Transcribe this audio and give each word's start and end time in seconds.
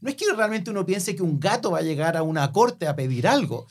no 0.00 0.10
es 0.10 0.16
que 0.16 0.24
realmente 0.34 0.70
uno 0.70 0.84
piense 0.84 1.16
que 1.16 1.22
un 1.22 1.40
gato 1.40 1.72
va 1.72 1.78
a 1.78 1.82
llegar 1.82 2.16
a 2.16 2.22
una 2.22 2.52
corte 2.52 2.86
a 2.86 2.94
pedir 2.94 3.26
algo. 3.26 3.66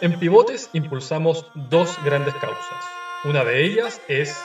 En 0.00 0.18
Pivotes 0.20 0.70
impulsamos 0.74 1.46
dos 1.54 1.96
grandes 2.04 2.34
causas. 2.34 2.84
Una 3.24 3.44
de 3.44 3.64
ellas 3.64 4.00
es 4.06 4.36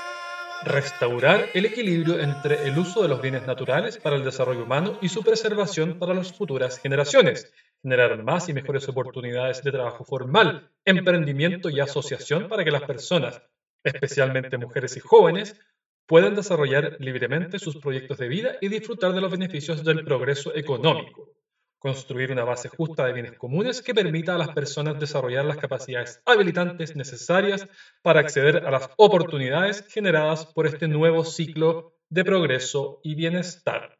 restaurar 0.63 1.49
el 1.53 1.65
equilibrio 1.65 2.19
entre 2.19 2.67
el 2.67 2.77
uso 2.77 3.01
de 3.01 3.07
los 3.07 3.21
bienes 3.21 3.45
naturales 3.45 3.97
para 3.97 4.15
el 4.15 4.23
desarrollo 4.23 4.63
humano 4.63 4.97
y 5.01 5.09
su 5.09 5.21
preservación 5.21 5.99
para 5.99 6.13
las 6.13 6.33
futuras 6.33 6.79
generaciones, 6.79 7.51
generar 7.83 8.23
más 8.23 8.47
y 8.47 8.53
mejores 8.53 8.87
oportunidades 8.87 9.61
de 9.61 9.71
trabajo 9.71 10.05
formal, 10.05 10.71
emprendimiento 10.85 11.69
y 11.69 11.81
asociación 11.81 12.47
para 12.47 12.63
que 12.63 12.71
las 12.71 12.83
personas, 12.83 13.41
especialmente 13.83 14.57
mujeres 14.57 14.95
y 14.95 15.01
jóvenes, 15.01 15.59
puedan 16.07 16.33
desarrollar 16.33 16.95
libremente 16.99 17.59
sus 17.59 17.77
proyectos 17.77 18.17
de 18.17 18.29
vida 18.29 18.55
y 18.61 18.69
disfrutar 18.69 19.13
de 19.13 19.21
los 19.21 19.31
beneficios 19.31 19.83
del 19.83 20.05
progreso 20.05 20.55
económico. 20.55 21.29
Construir 21.77 22.31
una 22.31 22.45
base 22.45 22.69
justa 22.69 23.05
de 23.05 23.11
bienes 23.11 23.37
comunes 23.37 23.81
que 23.81 23.93
permita 23.93 24.35
a 24.35 24.37
las 24.37 24.49
personas 24.49 24.97
desarrollar 24.97 25.43
las 25.43 25.57
capacidades 25.57 26.21
habilitantes 26.25 26.95
necesarias 26.95 27.67
para 28.01 28.21
acceder 28.21 28.65
a 28.65 28.71
las 28.71 28.89
oportunidades 28.95 29.85
generadas 29.89 30.45
por 30.45 30.65
este 30.67 30.87
nuevo 30.87 31.25
ciclo 31.25 31.93
de 32.09 32.23
progreso 32.23 33.01
y 33.03 33.15
bienestar. 33.15 33.97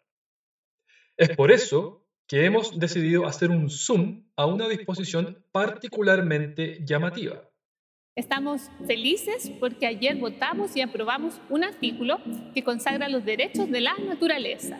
Es 1.17 1.35
por 1.35 1.51
eso 1.51 2.02
que 2.27 2.45
hemos 2.45 2.79
decidido 2.79 3.25
hacer 3.25 3.49
un 3.49 3.69
zoom 3.69 4.23
a 4.35 4.45
una 4.45 4.67
disposición 4.67 5.43
particularmente 5.51 6.79
llamativa. 6.85 7.49
Estamos 8.15 8.69
felices 8.85 9.51
porque 9.59 9.87
ayer 9.87 10.15
votamos 10.17 10.75
y 10.75 10.81
aprobamos 10.81 11.41
un 11.49 11.63
artículo 11.63 12.19
que 12.53 12.63
consagra 12.63 13.09
los 13.09 13.25
derechos 13.25 13.69
de 13.71 13.81
la 13.81 13.95
naturaleza. 13.97 14.79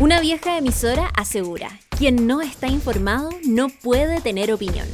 Una 0.00 0.20
vieja 0.20 0.58
emisora 0.58 1.06
asegura, 1.16 1.70
quien 1.96 2.26
no 2.26 2.42
está 2.42 2.66
informado 2.66 3.30
no 3.48 3.68
puede 3.68 4.20
tener 4.20 4.52
opinión. 4.52 4.86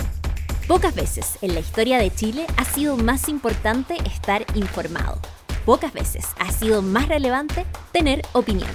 Pocas 0.69 0.94
veces 0.94 1.38
en 1.42 1.55
la 1.55 1.60
historia 1.60 1.98
de 1.98 2.14
Chile 2.14 2.47
ha 2.56 2.64
sido 2.64 2.97
más 2.97 3.28
importante 3.28 3.97
estar 4.06 4.44
informado. 4.55 5.20
Pocas 5.64 5.92
veces 5.92 6.27
ha 6.38 6.53
sido 6.53 6.83
más 6.83 7.08
relevante 7.08 7.66
tener 7.92 8.22
opinión. 8.33 8.70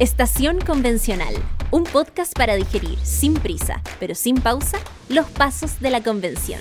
Estación 0.00 0.60
Convencional, 0.60 1.34
un 1.72 1.82
podcast 1.82 2.32
para 2.38 2.54
digerir 2.54 2.96
sin 3.00 3.34
prisa, 3.34 3.82
pero 3.98 4.14
sin 4.14 4.36
pausa, 4.36 4.78
los 5.08 5.28
pasos 5.28 5.80
de 5.80 5.90
la 5.90 6.04
convención. 6.04 6.60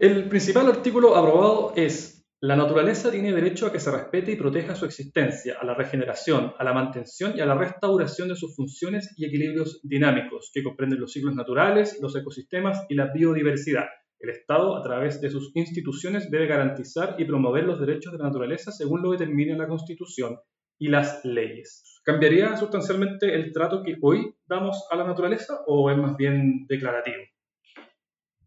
El 0.00 0.28
principal 0.28 0.66
artículo 0.66 1.14
aprobado 1.14 1.74
es 1.76 2.26
La 2.40 2.56
naturaleza 2.56 3.12
tiene 3.12 3.32
derecho 3.32 3.66
a 3.66 3.72
que 3.72 3.78
se 3.78 3.92
respete 3.92 4.32
y 4.32 4.36
proteja 4.36 4.74
su 4.74 4.84
existencia, 4.84 5.58
a 5.60 5.64
la 5.64 5.74
regeneración, 5.74 6.54
a 6.58 6.64
la 6.64 6.72
mantención 6.72 7.34
y 7.36 7.40
a 7.40 7.46
la 7.46 7.54
restauración 7.54 8.26
de 8.26 8.34
sus 8.34 8.56
funciones 8.56 9.14
y 9.16 9.26
equilibrios 9.26 9.78
dinámicos, 9.84 10.50
que 10.52 10.64
comprenden 10.64 10.98
los 10.98 11.12
ciclos 11.12 11.36
naturales, 11.36 12.00
los 12.02 12.16
ecosistemas 12.16 12.84
y 12.88 12.96
la 12.96 13.12
biodiversidad 13.12 13.86
el 14.20 14.30
Estado, 14.30 14.76
a 14.76 14.82
través 14.82 15.20
de 15.20 15.30
sus 15.30 15.50
instituciones, 15.54 16.30
debe 16.30 16.46
garantizar 16.46 17.14
y 17.18 17.24
promover 17.24 17.64
los 17.64 17.80
derechos 17.80 18.12
de 18.12 18.18
la 18.18 18.24
naturaleza 18.24 18.72
según 18.72 19.02
lo 19.02 19.12
determine 19.12 19.56
la 19.56 19.68
Constitución 19.68 20.38
y 20.78 20.88
las 20.88 21.24
leyes. 21.24 22.00
¿Cambiaría 22.04 22.56
sustancialmente 22.56 23.34
el 23.34 23.52
trato 23.52 23.82
que 23.82 23.96
hoy 24.00 24.34
damos 24.46 24.86
a 24.90 24.96
la 24.96 25.04
naturaleza 25.04 25.60
o 25.66 25.90
es 25.90 25.98
más 25.98 26.16
bien 26.16 26.66
declarativo? 26.68 27.22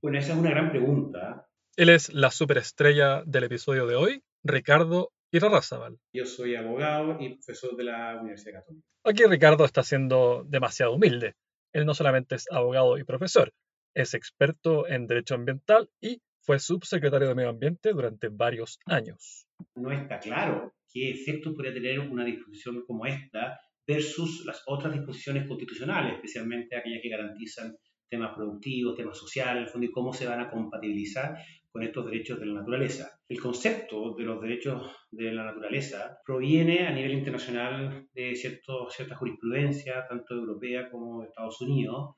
Bueno, 0.01 0.17
esa 0.17 0.33
es 0.33 0.39
una 0.39 0.49
gran 0.49 0.71
pregunta. 0.71 1.47
Él 1.77 1.89
es 1.89 2.13
la 2.13 2.31
superestrella 2.31 3.23
del 3.25 3.45
episodio 3.45 3.85
de 3.85 3.95
hoy, 3.95 4.23
Ricardo 4.43 5.11
Irarrázaval. 5.31 5.99
Yo 6.13 6.25
soy 6.25 6.55
abogado 6.55 7.17
y 7.19 7.35
profesor 7.35 7.77
de 7.77 7.83
la 7.85 8.17
Universidad 8.19 8.59
Católica. 8.59 8.85
Aquí 9.05 9.23
Ricardo 9.23 9.63
está 9.63 9.83
siendo 9.83 10.43
demasiado 10.45 10.93
humilde. 10.93 11.35
Él 11.73 11.85
no 11.85 11.93
solamente 11.93 12.35
es 12.35 12.51
abogado 12.51 12.97
y 12.97 13.03
profesor, 13.03 13.53
es 13.93 14.13
experto 14.13 14.87
en 14.87 15.07
derecho 15.07 15.35
ambiental 15.35 15.89
y 15.99 16.21
fue 16.41 16.59
subsecretario 16.59 17.27
de 17.27 17.35
Medio 17.35 17.49
Ambiente 17.49 17.91
durante 17.91 18.29
varios 18.29 18.79
años. 18.85 19.47
No 19.75 19.91
está 19.91 20.19
claro 20.19 20.73
qué 20.91 21.11
efectos 21.11 21.53
podría 21.53 21.73
tener 21.73 21.99
una 21.99 22.25
disposición 22.25 22.83
como 22.85 23.05
esta 23.05 23.59
versus 23.87 24.45
las 24.45 24.63
otras 24.67 24.93
disposiciones 24.93 25.47
constitucionales, 25.47 26.15
especialmente 26.15 26.75
aquellas 26.75 27.01
que 27.01 27.09
garantizan 27.09 27.75
temas 28.09 28.33
productivos, 28.35 28.95
temas 28.95 29.17
sociales, 29.17 29.71
y 29.79 29.91
cómo 29.91 30.13
se 30.13 30.27
van 30.27 30.41
a 30.41 30.49
compatibilizar 30.49 31.37
con 31.71 31.83
estos 31.83 32.05
derechos 32.05 32.39
de 32.39 32.45
la 32.47 32.59
naturaleza. 32.59 33.17
El 33.29 33.39
concepto 33.39 34.13
de 34.15 34.23
los 34.23 34.41
derechos 34.41 34.91
de 35.09 35.31
la 35.31 35.45
naturaleza 35.45 36.17
proviene 36.25 36.85
a 36.85 36.91
nivel 36.91 37.13
internacional 37.13 38.09
de 38.13 38.35
cierto, 38.35 38.89
cierta 38.89 39.15
jurisprudencia, 39.15 40.05
tanto 40.09 40.35
europea 40.35 40.89
como 40.91 41.21
de 41.21 41.27
Estados 41.29 41.61
Unidos, 41.61 42.15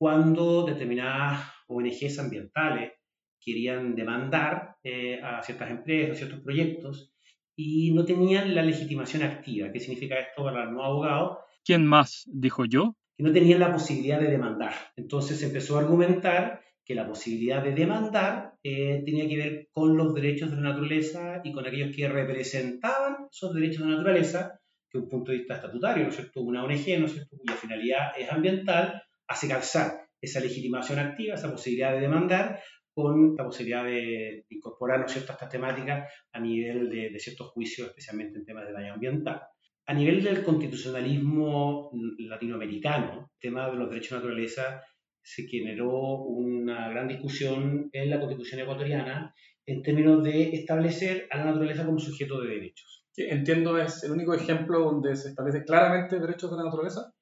cuando 0.00 0.64
determinadas 0.64 1.46
ONGs 1.68 2.18
ambientales 2.20 2.92
querían 3.38 3.94
demandar 3.94 4.76
eh, 4.82 5.20
a 5.22 5.42
ciertas 5.42 5.70
empresas, 5.70 6.12
a 6.12 6.14
ciertos 6.14 6.40
proyectos, 6.40 7.12
y 7.54 7.92
no 7.92 8.06
tenían 8.06 8.54
la 8.54 8.62
legitimación 8.62 9.24
activa. 9.24 9.70
¿Qué 9.70 9.78
significa 9.78 10.18
esto 10.18 10.42
para 10.42 10.64
los 10.64 10.72
no 10.72 10.84
abogados? 10.84 11.38
¿Quién 11.62 11.84
más 11.84 12.24
dijo 12.32 12.64
yo? 12.64 12.96
Que 13.14 13.24
no 13.24 13.30
tenían 13.30 13.60
la 13.60 13.74
posibilidad 13.74 14.18
de 14.18 14.30
demandar. 14.30 14.72
Entonces 14.96 15.38
se 15.38 15.48
empezó 15.48 15.76
a 15.76 15.80
argumentar 15.80 16.62
que 16.82 16.94
la 16.94 17.06
posibilidad 17.06 17.62
de 17.62 17.72
demandar 17.72 18.54
eh, 18.62 19.02
tenía 19.04 19.28
que 19.28 19.36
ver 19.36 19.68
con 19.70 19.98
los 19.98 20.14
derechos 20.14 20.50
de 20.50 20.56
la 20.56 20.70
naturaleza 20.70 21.42
y 21.44 21.52
con 21.52 21.66
aquellos 21.66 21.94
que 21.94 22.08
representaban 22.08 23.26
esos 23.30 23.54
derechos 23.54 23.82
de 23.82 23.90
la 23.90 23.96
naturaleza, 23.98 24.58
que 24.88 24.96
un 24.96 25.10
punto 25.10 25.30
de 25.30 25.38
vista 25.38 25.56
estatutario, 25.56 26.04
¿no 26.04 26.08
es 26.08 26.16
cierto? 26.16 26.40
Una 26.40 26.64
ONG, 26.64 26.98
¿no 26.98 27.04
es 27.04 27.12
cierto?, 27.12 27.36
cuya 27.36 27.54
finalidad 27.56 28.12
es 28.18 28.32
ambiental, 28.32 29.02
hace 29.30 29.48
calzar 29.48 30.08
esa 30.20 30.40
legitimación 30.40 30.98
activa, 30.98 31.34
esa 31.34 31.50
posibilidad 31.50 31.92
de 31.92 32.00
demandar, 32.00 32.60
con 32.92 33.34
la 33.36 33.44
posibilidad 33.44 33.84
de 33.84 34.44
incorporar 34.50 35.08
ciertas 35.08 35.36
estas 35.36 35.48
temáticas 35.48 36.12
a 36.32 36.40
nivel 36.40 36.90
de, 36.90 37.18
ciertos 37.18 37.50
juicios, 37.50 37.88
especialmente 37.88 38.38
en 38.38 38.44
temas 38.44 38.66
de 38.66 38.72
daño 38.72 38.94
ambiental. 38.94 39.40
A 39.86 39.94
nivel 39.94 40.22
del 40.22 40.42
constitucionalismo 40.42 41.90
latinoamericano, 42.18 43.30
el 43.32 43.40
tema 43.40 43.70
de 43.70 43.76
los 43.76 43.88
derechos 43.88 44.10
de 44.10 44.16
naturaleza 44.16 44.82
se 45.22 45.44
generó 45.44 46.22
una 46.24 46.88
gran 46.90 47.08
discusión 47.08 47.88
en 47.92 48.10
la 48.10 48.18
constitución 48.18 48.62
ecuatoriana 48.62 49.32
en 49.64 49.82
términos 49.82 50.24
de 50.24 50.54
establecer 50.54 51.28
a 51.30 51.38
la 51.38 51.44
naturaleza 51.46 51.86
como 51.86 51.98
sujeto 51.98 52.40
de 52.40 52.48
derechos. 52.48 53.06
entiendo 53.16 53.78
es 53.78 54.02
el 54.02 54.12
único 54.12 54.34
ejemplo 54.34 54.80
donde 54.80 55.14
se 55.14 55.28
establece 55.28 55.64
claramente 55.64 56.18
derechos 56.18 56.50
de 56.50 56.56
la 56.56 56.64
naturaleza. 56.64 57.12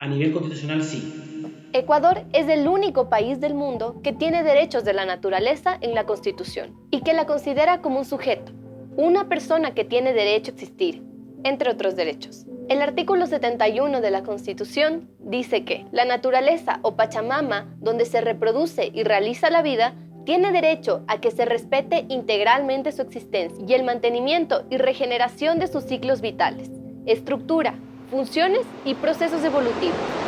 A 0.00 0.08
nivel 0.08 0.32
constitucional, 0.32 0.82
sí. 0.82 1.27
Ecuador 1.74 2.24
es 2.32 2.48
el 2.48 2.66
único 2.66 3.10
país 3.10 3.40
del 3.40 3.52
mundo 3.52 4.00
que 4.02 4.14
tiene 4.14 4.42
derechos 4.42 4.84
de 4.84 4.94
la 4.94 5.04
naturaleza 5.04 5.76
en 5.82 5.94
la 5.94 6.04
Constitución 6.04 6.74
y 6.90 7.02
que 7.02 7.12
la 7.12 7.26
considera 7.26 7.82
como 7.82 7.98
un 7.98 8.04
sujeto, 8.06 8.52
una 8.96 9.28
persona 9.28 9.74
que 9.74 9.84
tiene 9.84 10.14
derecho 10.14 10.50
a 10.50 10.54
existir, 10.54 11.02
entre 11.44 11.70
otros 11.70 11.94
derechos. 11.94 12.46
El 12.70 12.80
artículo 12.80 13.26
71 13.26 14.00
de 14.00 14.10
la 14.10 14.22
Constitución 14.22 15.10
dice 15.20 15.66
que 15.66 15.84
la 15.92 16.06
naturaleza 16.06 16.80
o 16.80 16.96
Pachamama, 16.96 17.76
donde 17.80 18.06
se 18.06 18.22
reproduce 18.22 18.90
y 18.94 19.02
realiza 19.02 19.50
la 19.50 19.60
vida, 19.60 19.94
tiene 20.24 20.52
derecho 20.52 21.04
a 21.06 21.20
que 21.20 21.30
se 21.30 21.44
respete 21.44 22.06
integralmente 22.08 22.92
su 22.92 23.02
existencia 23.02 23.62
y 23.66 23.74
el 23.74 23.84
mantenimiento 23.84 24.64
y 24.70 24.78
regeneración 24.78 25.58
de 25.58 25.66
sus 25.66 25.84
ciclos 25.84 26.22
vitales, 26.22 26.70
estructura, 27.04 27.74
funciones 28.10 28.62
y 28.86 28.94
procesos 28.94 29.44
evolutivos. 29.44 30.27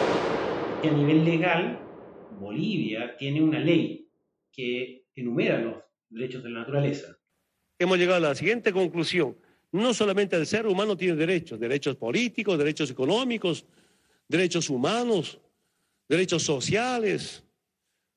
Y 0.82 0.88
a 0.88 0.92
nivel 0.92 1.24
legal, 1.24 1.78
Bolivia 2.38 3.16
tiene 3.18 3.42
una 3.42 3.58
ley 3.58 4.08
que 4.50 5.04
enumera 5.14 5.60
los 5.60 5.76
derechos 6.08 6.42
de 6.42 6.50
la 6.50 6.60
naturaleza. 6.60 7.18
Hemos 7.78 7.98
llegado 7.98 8.16
a 8.16 8.28
la 8.30 8.34
siguiente 8.34 8.72
conclusión. 8.72 9.36
No 9.72 9.94
solamente 9.94 10.36
el 10.36 10.46
ser 10.46 10.66
humano 10.66 10.96
tiene 10.96 11.16
derechos, 11.16 11.60
derechos 11.60 11.96
políticos, 11.96 12.58
derechos 12.58 12.90
económicos, 12.90 13.64
derechos 14.26 14.70
humanos, 14.70 15.38
derechos 16.08 16.42
sociales. 16.42 17.44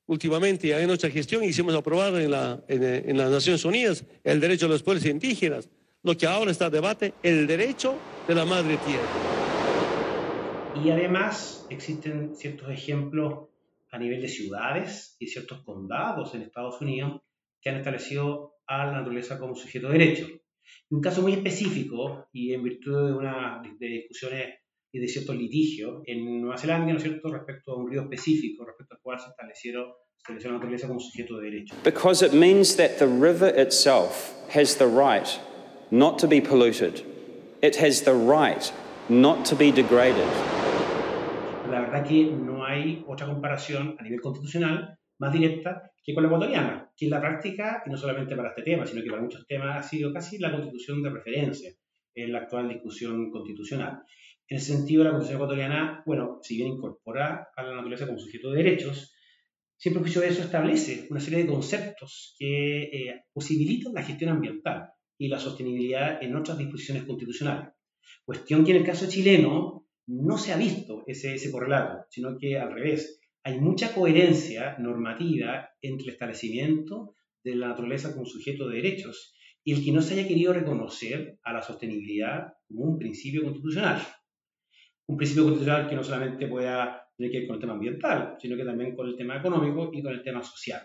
Últimamente, 0.06 0.68
ya 0.68 0.80
en 0.80 0.86
nuestra 0.86 1.10
gestión, 1.10 1.44
hicimos 1.44 1.74
aprobar 1.74 2.14
en, 2.16 2.30
la, 2.30 2.62
en, 2.66 2.82
en 2.82 3.16
las 3.16 3.30
Naciones 3.30 3.64
Unidas 3.64 4.04
el 4.22 4.40
derecho 4.40 4.66
de 4.66 4.72
los 4.72 4.82
pueblos 4.82 5.04
indígenas. 5.06 5.68
Lo 6.02 6.16
que 6.16 6.26
ahora 6.26 6.50
está 6.50 6.66
a 6.66 6.70
debate, 6.70 7.14
el 7.22 7.46
derecho 7.46 7.94
de 8.26 8.34
la 8.34 8.44
madre 8.44 8.76
tierra. 8.78 9.43
Y 10.82 10.90
además 10.90 11.66
existen 11.70 12.34
ciertos 12.34 12.70
ejemplos 12.70 13.48
a 13.90 13.98
nivel 13.98 14.20
de 14.20 14.28
ciudades 14.28 15.16
y 15.18 15.28
ciertos 15.28 15.62
condados 15.62 16.34
en 16.34 16.42
Estados 16.42 16.80
Unidos 16.80 17.20
que 17.60 17.70
han 17.70 17.76
establecido 17.76 18.54
a 18.66 18.86
la 18.86 18.92
naturaleza 18.92 19.38
como 19.38 19.54
sujeto 19.54 19.88
de 19.88 19.98
derecho. 19.98 20.26
Un 20.90 21.00
caso 21.00 21.22
muy 21.22 21.32
específico 21.32 22.28
y 22.32 22.52
en 22.52 22.62
virtud 22.62 23.06
de, 23.06 23.12
una, 23.12 23.62
de 23.78 23.86
discusiones 23.86 24.54
y 24.90 24.98
de 24.98 25.08
ciertos 25.08 25.36
litigios 25.36 26.02
en 26.06 26.40
Nueva 26.40 26.56
Zelanda, 26.56 26.92
¿no 26.92 26.96
es 26.96 27.02
cierto?, 27.02 27.32
respecto 27.32 27.72
a 27.72 27.76
un 27.76 27.90
río 27.90 28.02
específico, 28.02 28.64
respecto 28.64 28.94
al 28.94 29.00
cual 29.00 29.20
se 29.20 29.28
establecieron 29.30 29.92
estableció 30.18 30.50
la 30.50 30.56
naturaleza 30.56 30.88
como 30.88 31.00
sujeto 31.00 31.36
de 31.38 31.50
derecho. 31.50 31.74
Because 31.84 32.24
it 32.24 32.32
means 32.32 32.76
that 32.76 32.98
the 32.98 33.06
river 33.06 33.52
itself 33.60 34.32
has 34.54 34.76
the 34.76 34.86
right 34.86 35.38
not 35.90 36.18
to 36.18 36.26
be 36.26 36.40
polluted. 36.40 37.02
It 37.62 37.76
has 37.76 38.02
the 38.02 38.14
right 38.14 38.72
not 39.08 39.44
to 39.48 39.56
be 39.56 39.70
degraded. 39.70 40.26
La 41.70 41.80
verdad 41.80 42.06
que 42.06 42.24
no 42.24 42.64
hay 42.64 43.04
otra 43.06 43.26
comparación 43.26 43.96
a 43.98 44.02
nivel 44.02 44.20
constitucional 44.20 44.98
más 45.18 45.32
directa 45.32 45.90
que 46.02 46.14
con 46.14 46.22
la 46.22 46.28
ecuatoriana, 46.28 46.90
que 46.96 47.06
en 47.06 47.10
la 47.10 47.20
práctica, 47.20 47.82
y 47.86 47.90
no 47.90 47.96
solamente 47.96 48.36
para 48.36 48.50
este 48.50 48.62
tema, 48.62 48.86
sino 48.86 49.02
que 49.02 49.10
para 49.10 49.22
muchos 49.22 49.46
temas, 49.46 49.78
ha 49.78 49.88
sido 49.88 50.12
casi 50.12 50.38
la 50.38 50.52
constitución 50.52 51.02
de 51.02 51.10
referencia 51.10 51.70
en 52.14 52.32
la 52.32 52.40
actual 52.40 52.68
discusión 52.68 53.30
constitucional. 53.30 54.02
En 54.48 54.58
ese 54.58 54.76
sentido, 54.76 55.04
la 55.04 55.10
constitución 55.10 55.42
ecuatoriana, 55.42 56.02
bueno, 56.06 56.38
si 56.42 56.56
bien 56.56 56.68
incorpora 56.68 57.48
a 57.56 57.62
la 57.62 57.74
naturaleza 57.74 58.06
como 58.06 58.18
sujeto 58.18 58.50
de 58.50 58.62
derechos, 58.62 59.14
siempre 59.76 60.02
juicio 60.02 60.20
de 60.20 60.28
eso 60.28 60.42
establece 60.42 61.06
una 61.10 61.20
serie 61.20 61.40
de 61.40 61.46
conceptos 61.46 62.36
que 62.38 62.82
eh, 62.82 63.24
posibilitan 63.32 63.94
la 63.94 64.02
gestión 64.02 64.30
ambiental 64.30 64.90
y 65.18 65.28
la 65.28 65.38
sostenibilidad 65.38 66.22
en 66.22 66.36
otras 66.36 66.58
disposiciones 66.58 67.04
constitucionales. 67.04 67.74
Cuestión 68.24 68.64
que 68.64 68.72
en 68.72 68.78
el 68.78 68.84
caso 68.84 69.08
chileno 69.08 69.86
no 70.06 70.38
se 70.38 70.52
ha 70.52 70.56
visto 70.56 71.02
ese, 71.06 71.34
ese 71.34 71.50
correlato, 71.50 72.06
sino 72.10 72.36
que 72.38 72.58
al 72.58 72.72
revés, 72.72 73.20
hay 73.42 73.60
mucha 73.60 73.94
coherencia 73.94 74.76
normativa 74.78 75.68
entre 75.82 76.04
el 76.04 76.12
establecimiento 76.14 77.14
de 77.42 77.56
la 77.56 77.68
naturaleza 77.68 78.12
como 78.12 78.24
sujeto 78.24 78.68
de 78.68 78.76
derechos 78.76 79.34
y 79.62 79.72
el 79.72 79.84
que 79.84 79.92
no 79.92 80.02
se 80.02 80.14
haya 80.14 80.28
querido 80.28 80.52
reconocer 80.52 81.38
a 81.42 81.52
la 81.52 81.62
sostenibilidad 81.62 82.54
como 82.66 82.84
un 82.84 82.98
principio 82.98 83.42
constitucional. 83.42 84.02
Un 85.06 85.16
principio 85.16 85.44
constitucional 85.44 85.88
que 85.88 85.96
no 85.96 86.04
solamente 86.04 86.46
pueda 86.46 87.06
tener 87.16 87.30
que 87.30 87.38
ver 87.40 87.46
con 87.46 87.56
el 87.56 87.60
tema 87.60 87.74
ambiental, 87.74 88.36
sino 88.40 88.56
que 88.56 88.64
también 88.64 88.94
con 88.94 89.08
el 89.08 89.16
tema 89.16 89.36
económico 89.36 89.90
y 89.92 90.02
con 90.02 90.12
el 90.12 90.22
tema 90.22 90.42
social. 90.42 90.82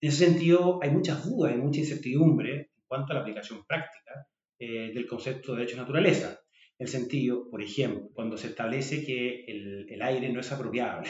En 0.00 0.08
ese 0.08 0.26
sentido, 0.26 0.80
hay 0.82 0.90
muchas 0.90 1.24
dudas, 1.24 1.52
hay 1.52 1.58
mucha 1.58 1.80
incertidumbre 1.80 2.54
en 2.54 2.84
cuanto 2.86 3.12
a 3.12 3.16
la 3.16 3.20
aplicación 3.20 3.64
práctica 3.66 4.26
eh, 4.58 4.92
del 4.94 5.06
concepto 5.06 5.52
de 5.52 5.58
derechos 5.58 5.76
de 5.76 5.82
naturaleza. 5.82 6.40
El 6.80 6.88
sentido, 6.88 7.46
por 7.50 7.62
ejemplo, 7.62 8.08
cuando 8.14 8.38
se 8.38 8.46
establece 8.46 9.04
que 9.04 9.44
el, 9.44 9.86
el 9.90 10.00
aire 10.00 10.30
no 10.30 10.40
es 10.40 10.50
apropiable. 10.50 11.08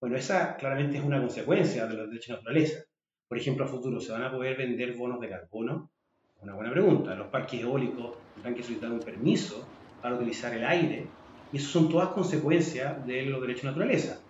Bueno, 0.00 0.16
esa 0.16 0.56
claramente 0.56 0.98
es 0.98 1.04
una 1.04 1.20
consecuencia 1.20 1.86
de 1.86 1.94
los 1.94 2.08
derechos 2.08 2.26
de 2.26 2.34
naturaleza. 2.34 2.84
Por 3.28 3.38
ejemplo, 3.38 3.64
a 3.64 3.68
futuro, 3.68 4.00
¿se 4.00 4.10
van 4.10 4.24
a 4.24 4.32
poder 4.32 4.56
vender 4.56 4.94
bonos 4.94 5.20
de 5.20 5.28
carbono? 5.28 5.92
Una 6.40 6.56
buena 6.56 6.72
pregunta. 6.72 7.14
Los 7.14 7.28
parques 7.28 7.60
eólicos 7.60 8.16
tendrán 8.34 8.56
que 8.56 8.64
solicitar 8.64 8.90
un 8.90 8.98
permiso 8.98 9.64
para 10.02 10.16
utilizar 10.16 10.52
el 10.54 10.64
aire 10.64 11.06
y 11.52 11.58
eso 11.58 11.68
son 11.68 11.88
todas 11.88 12.08
consecuencias 12.08 13.06
de 13.06 13.22
los 13.26 13.40
derechos 13.40 13.62
de 13.62 13.68
naturaleza. 13.68 14.20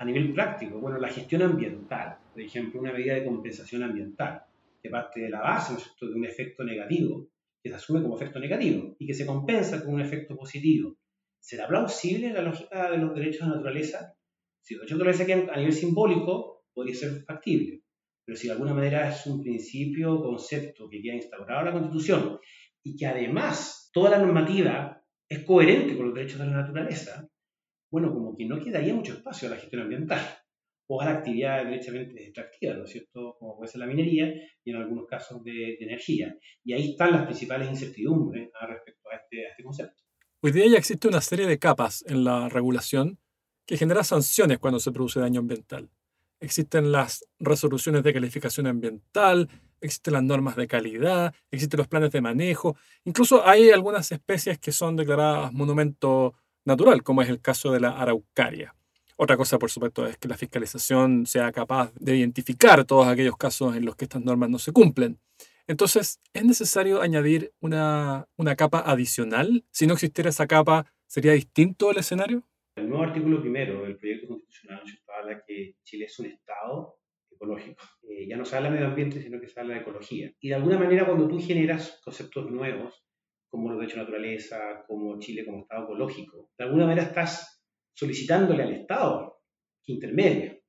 A 0.00 0.04
nivel 0.04 0.32
práctico, 0.32 0.80
bueno, 0.80 0.98
la 0.98 1.10
gestión 1.10 1.42
ambiental, 1.42 2.18
por 2.32 2.42
ejemplo, 2.42 2.80
una 2.80 2.92
medida 2.92 3.14
de 3.14 3.24
compensación 3.24 3.84
ambiental, 3.84 4.42
que 4.82 4.90
parte 4.90 5.20
de 5.20 5.30
la 5.30 5.42
base 5.42 5.74
¿no 5.74 6.08
de 6.08 6.14
un 6.14 6.24
efecto 6.24 6.64
negativo, 6.64 7.28
que 7.62 7.70
se 7.70 7.76
asume 7.76 8.02
como 8.02 8.16
efecto 8.16 8.38
negativo 8.38 8.96
y 8.98 9.06
que 9.06 9.14
se 9.14 9.26
compensa 9.26 9.84
con 9.84 9.94
un 9.94 10.00
efecto 10.00 10.36
positivo. 10.36 10.96
¿Será 11.40 11.66
plausible 11.68 12.32
la 12.32 12.42
lógica 12.42 12.90
de 12.90 12.98
los 12.98 13.14
derechos 13.14 13.48
de 13.48 13.54
naturaleza? 13.54 14.14
Si 14.62 14.74
los 14.74 14.86
derechos 14.86 15.26
de 15.26 15.34
naturaleza 15.36 15.52
a 15.52 15.56
nivel 15.56 15.72
simbólico, 15.72 16.64
podría 16.72 16.94
ser 16.94 17.24
factible, 17.24 17.82
pero 18.24 18.36
si 18.36 18.46
de 18.46 18.52
alguna 18.52 18.74
manera 18.74 19.08
es 19.08 19.26
un 19.26 19.40
principio, 19.40 20.22
concepto 20.22 20.88
que 20.88 21.00
queda 21.00 21.14
instaurado 21.14 21.64
la 21.64 21.72
Constitución 21.72 22.38
y 22.84 22.96
que 22.96 23.06
además 23.06 23.90
toda 23.92 24.10
la 24.10 24.18
normativa 24.18 25.02
es 25.28 25.44
coherente 25.44 25.96
con 25.96 26.06
los 26.06 26.14
derechos 26.14 26.38
de 26.38 26.46
la 26.46 26.60
naturaleza, 26.60 27.28
bueno, 27.90 28.12
como 28.12 28.36
que 28.36 28.44
no 28.44 28.62
quedaría 28.62 28.94
mucho 28.94 29.14
espacio 29.14 29.48
a 29.48 29.52
la 29.52 29.56
gestión 29.56 29.82
ambiental 29.82 30.20
o 30.90 31.00
a 31.00 31.04
la 31.04 31.10
actividad 31.12 31.64
derechamente 31.64 32.22
extractiva, 32.22 32.74
¿no 32.74 32.84
es 32.84 32.90
cierto? 32.90 33.36
Como 33.38 33.56
puede 33.56 33.70
ser 33.70 33.80
la 33.80 33.86
minería 33.86 34.32
y 34.64 34.70
en 34.70 34.76
algunos 34.76 35.06
casos 35.06 35.44
de, 35.44 35.76
energía. 35.80 36.34
Y 36.64 36.72
ahí 36.72 36.90
están 36.90 37.12
las 37.12 37.26
principales 37.26 37.68
incertidumbres 37.68 38.50
ah, 38.60 38.66
respecto 38.66 39.10
a 39.10 39.16
este, 39.16 39.46
a 39.46 39.50
este 39.50 39.62
concepto. 39.62 40.02
Hoy 40.40 40.52
día 40.52 40.66
ya 40.66 40.78
existe 40.78 41.08
una 41.08 41.20
serie 41.20 41.46
de 41.46 41.58
capas 41.58 42.04
en 42.06 42.24
la 42.24 42.48
regulación 42.48 43.18
que 43.66 43.76
genera 43.76 44.02
sanciones 44.02 44.58
cuando 44.58 44.80
se 44.80 44.90
produce 44.90 45.20
daño 45.20 45.40
ambiental. 45.40 45.90
Existen 46.40 46.90
las 46.90 47.26
resoluciones 47.38 48.02
de 48.02 48.14
calificación 48.14 48.66
ambiental, 48.66 49.48
existen 49.80 50.14
las 50.14 50.22
normas 50.22 50.56
de 50.56 50.68
calidad, 50.68 51.34
existen 51.50 51.78
los 51.78 51.88
planes 51.88 52.12
de 52.12 52.20
manejo, 52.20 52.76
incluso 53.04 53.46
hay 53.46 53.70
algunas 53.70 54.10
especies 54.10 54.58
que 54.58 54.72
son 54.72 54.96
declaradas 54.96 55.52
monumento 55.52 56.34
natural, 56.64 57.02
como 57.02 57.20
es 57.20 57.28
el 57.28 57.40
caso 57.40 57.72
de 57.72 57.80
la 57.80 57.90
araucaria. 57.90 58.77
Otra 59.20 59.36
cosa, 59.36 59.58
por 59.58 59.68
supuesto, 59.68 60.06
es 60.06 60.16
que 60.16 60.28
la 60.28 60.36
fiscalización 60.36 61.26
sea 61.26 61.50
capaz 61.50 61.92
de 61.98 62.16
identificar 62.16 62.84
todos 62.84 63.08
aquellos 63.08 63.36
casos 63.36 63.74
en 63.74 63.84
los 63.84 63.96
que 63.96 64.04
estas 64.04 64.22
normas 64.22 64.48
no 64.48 64.60
se 64.60 64.70
cumplen. 64.70 65.18
Entonces, 65.66 66.20
¿es 66.32 66.44
necesario 66.44 67.02
añadir 67.02 67.52
una, 67.58 68.28
una 68.36 68.54
capa 68.54 68.78
adicional? 68.78 69.64
Si 69.72 69.88
no 69.88 69.94
existiera 69.94 70.30
esa 70.30 70.46
capa, 70.46 70.86
¿sería 71.08 71.32
distinto 71.32 71.90
el 71.90 71.98
escenario? 71.98 72.44
El 72.76 72.88
nuevo 72.88 73.02
artículo 73.02 73.40
primero 73.40 73.82
del 73.82 73.96
proyecto 73.96 74.28
constitucional 74.28 74.82
habla 75.18 75.42
que 75.44 75.74
Chile 75.82 76.04
es 76.04 76.16
un 76.20 76.26
Estado 76.26 77.00
ecológico. 77.28 77.82
Eh, 78.08 78.28
ya 78.28 78.36
no 78.36 78.44
se 78.44 78.54
habla 78.54 78.68
de 78.68 78.76
medio 78.76 78.86
ambiente, 78.86 79.20
sino 79.20 79.40
que 79.40 79.48
se 79.48 79.58
habla 79.58 79.74
de 79.74 79.80
ecología. 79.80 80.32
Y 80.38 80.48
de 80.48 80.54
alguna 80.54 80.78
manera, 80.78 81.04
cuando 81.04 81.26
tú 81.26 81.40
generas 81.40 82.00
conceptos 82.04 82.48
nuevos, 82.52 83.04
como 83.50 83.68
los 83.68 83.80
derechos 83.80 83.96
de 83.96 84.02
naturaleza, 84.04 84.84
como 84.86 85.18
Chile 85.18 85.44
como 85.44 85.62
Estado 85.62 85.84
ecológico, 85.86 86.50
de 86.56 86.64
alguna 86.64 86.86
manera 86.86 87.02
estás 87.02 87.57
solicitándole 87.98 88.62
al 88.62 88.72
Estado 88.72 89.40
que 89.82 89.92
intermedie 89.92 90.62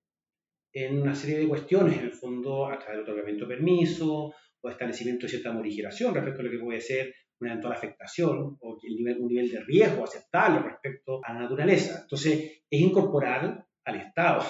en 0.73 0.99
una 0.99 1.13
serie 1.13 1.37
de 1.37 1.47
cuestiones, 1.47 1.99
en 1.99 2.05
el 2.05 2.11
fondo, 2.11 2.65
a 2.65 2.79
través 2.79 2.97
del 2.97 3.03
otorgamiento 3.03 3.45
de 3.45 3.55
permiso 3.55 4.33
o 4.61 4.69
establecimiento 4.69 5.25
de 5.25 5.29
cierta 5.29 5.51
morigeración 5.51 6.15
respecto 6.15 6.41
a 6.41 6.43
lo 6.45 6.49
que 6.49 6.57
puede 6.57 6.81
ser 6.81 7.13
una 7.39 7.51
eventual 7.51 7.73
afectación 7.73 8.57
o 8.59 8.79
el 8.81 8.95
nivel, 8.95 9.17
un 9.19 9.27
nivel 9.27 9.51
de 9.51 9.61
riesgo 9.61 10.03
aceptable 10.03 10.59
respecto 10.59 11.21
a 11.23 11.33
la 11.33 11.41
naturaleza. 11.41 11.99
Entonces, 12.01 12.63
es 12.67 12.81
incorporar 12.81 13.63
al 13.85 13.95
Estado 13.95 14.43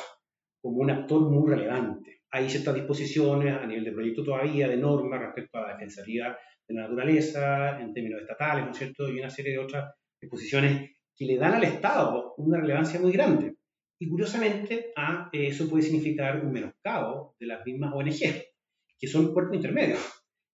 como 0.62 0.78
un 0.78 0.90
actor 0.90 1.30
muy 1.30 1.52
relevante. 1.52 2.22
Hay 2.32 2.50
ciertas 2.50 2.76
disposiciones 2.76 3.58
a 3.58 3.68
nivel 3.68 3.84
de 3.84 3.92
proyecto 3.92 4.24
todavía, 4.24 4.70
de 4.70 4.78
normas 4.78 5.20
respecto 5.20 5.58
a 5.58 5.68
la 5.68 5.74
defensoría 5.74 6.38
de 6.66 6.76
la 6.76 6.84
naturaleza, 6.84 7.80
en 7.82 7.94
términos 7.94 8.22
estatales, 8.22 8.66
¿no 8.66 8.72
es 8.72 8.78
cierto? 8.78 9.10
Y 9.10 9.20
una 9.20 9.30
serie 9.30 9.52
de 9.52 9.60
otras 9.60 9.94
disposiciones 10.22 10.99
que 11.20 11.26
le 11.26 11.38
dan 11.38 11.56
al 11.56 11.64
Estado 11.66 12.34
una 12.38 12.62
relevancia 12.62 12.98
muy 12.98 13.12
grande. 13.12 13.58
Y 14.00 14.08
curiosamente, 14.08 14.94
ah, 14.96 15.30
eso 15.34 15.70
puede 15.70 15.84
significar 15.84 16.44
un 16.46 16.54
menoscabo 16.54 17.36
de 17.38 17.46
las 17.46 17.66
mismas 17.66 17.94
ONG, 17.94 18.22
que 18.98 19.08
son 19.08 19.34
cuerpos 19.34 19.58
intermedios, 19.58 20.00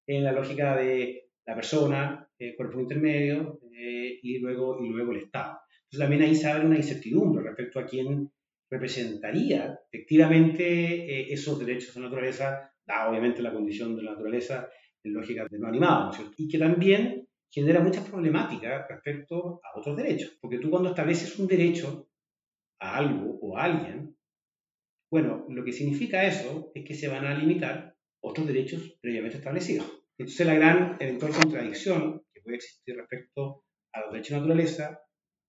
en 0.08 0.24
la 0.24 0.32
lógica 0.32 0.76
de 0.76 1.30
la 1.46 1.54
persona, 1.54 2.28
eh, 2.40 2.56
cuerpo 2.56 2.80
intermedio, 2.80 3.60
eh, 3.78 4.20
y, 4.24 4.40
luego, 4.40 4.84
y 4.84 4.90
luego 4.90 5.12
el 5.12 5.20
Estado. 5.20 5.60
Entonces 5.84 6.00
también 6.00 6.24
ahí 6.24 6.34
se 6.34 6.48
abre 6.48 6.66
una 6.66 6.78
incertidumbre 6.78 7.44
respecto 7.44 7.80
a 7.80 7.86
quién 7.86 8.32
representaría 8.68 9.80
efectivamente 9.92 10.64
eh, 10.64 11.28
esos 11.32 11.60
derechos 11.60 11.94
de 11.94 12.02
naturaleza, 12.02 12.72
da 12.84 13.08
obviamente 13.08 13.44
la 13.44 13.54
condición 13.54 13.96
de 13.96 14.02
la 14.02 14.12
naturaleza 14.12 14.68
en 15.04 15.14
lógica 15.14 15.46
de 15.48 15.60
no 15.60 15.68
animado, 15.68 16.12
¿no? 16.12 16.32
Y 16.36 16.48
que 16.48 16.58
también 16.58 17.28
genera 17.52 17.80
muchas 17.80 18.08
problemáticas 18.08 18.88
respecto 18.90 19.62
a 19.64 19.80
otros 19.80 19.98
derechos, 19.98 20.38
porque 20.42 20.60
tú 20.60 20.70
cuando 20.70 20.90
estableces 20.90 21.38
un 21.40 21.48
derecho 21.48 22.10
a 22.80 22.98
algo 22.98 23.40
o 23.42 23.58
a 23.58 23.64
alguien, 23.64 24.18
bueno, 25.12 25.46
lo 25.50 25.64
que 25.64 25.72
significa 25.72 26.26
eso 26.26 26.72
es 26.76 26.84
que 26.84 26.96
se 26.96 27.08
van 27.08 27.26
a 27.26 27.38
limitar 27.38 27.96
otros 28.22 28.48
derechos 28.48 28.98
previamente 29.02 29.38
establecidos. 29.38 30.04
Entonces 30.18 30.48
la 30.48 30.56
gran 30.56 30.98
eventual 31.00 31.32
contradicción 31.32 32.24
que 32.34 32.42
puede 32.42 32.58
existir 32.58 32.96
respecto 32.96 33.64
a 33.94 34.02
los 34.02 34.12
derechos 34.12 34.32
de 34.32 34.40
naturaleza 34.42 35.02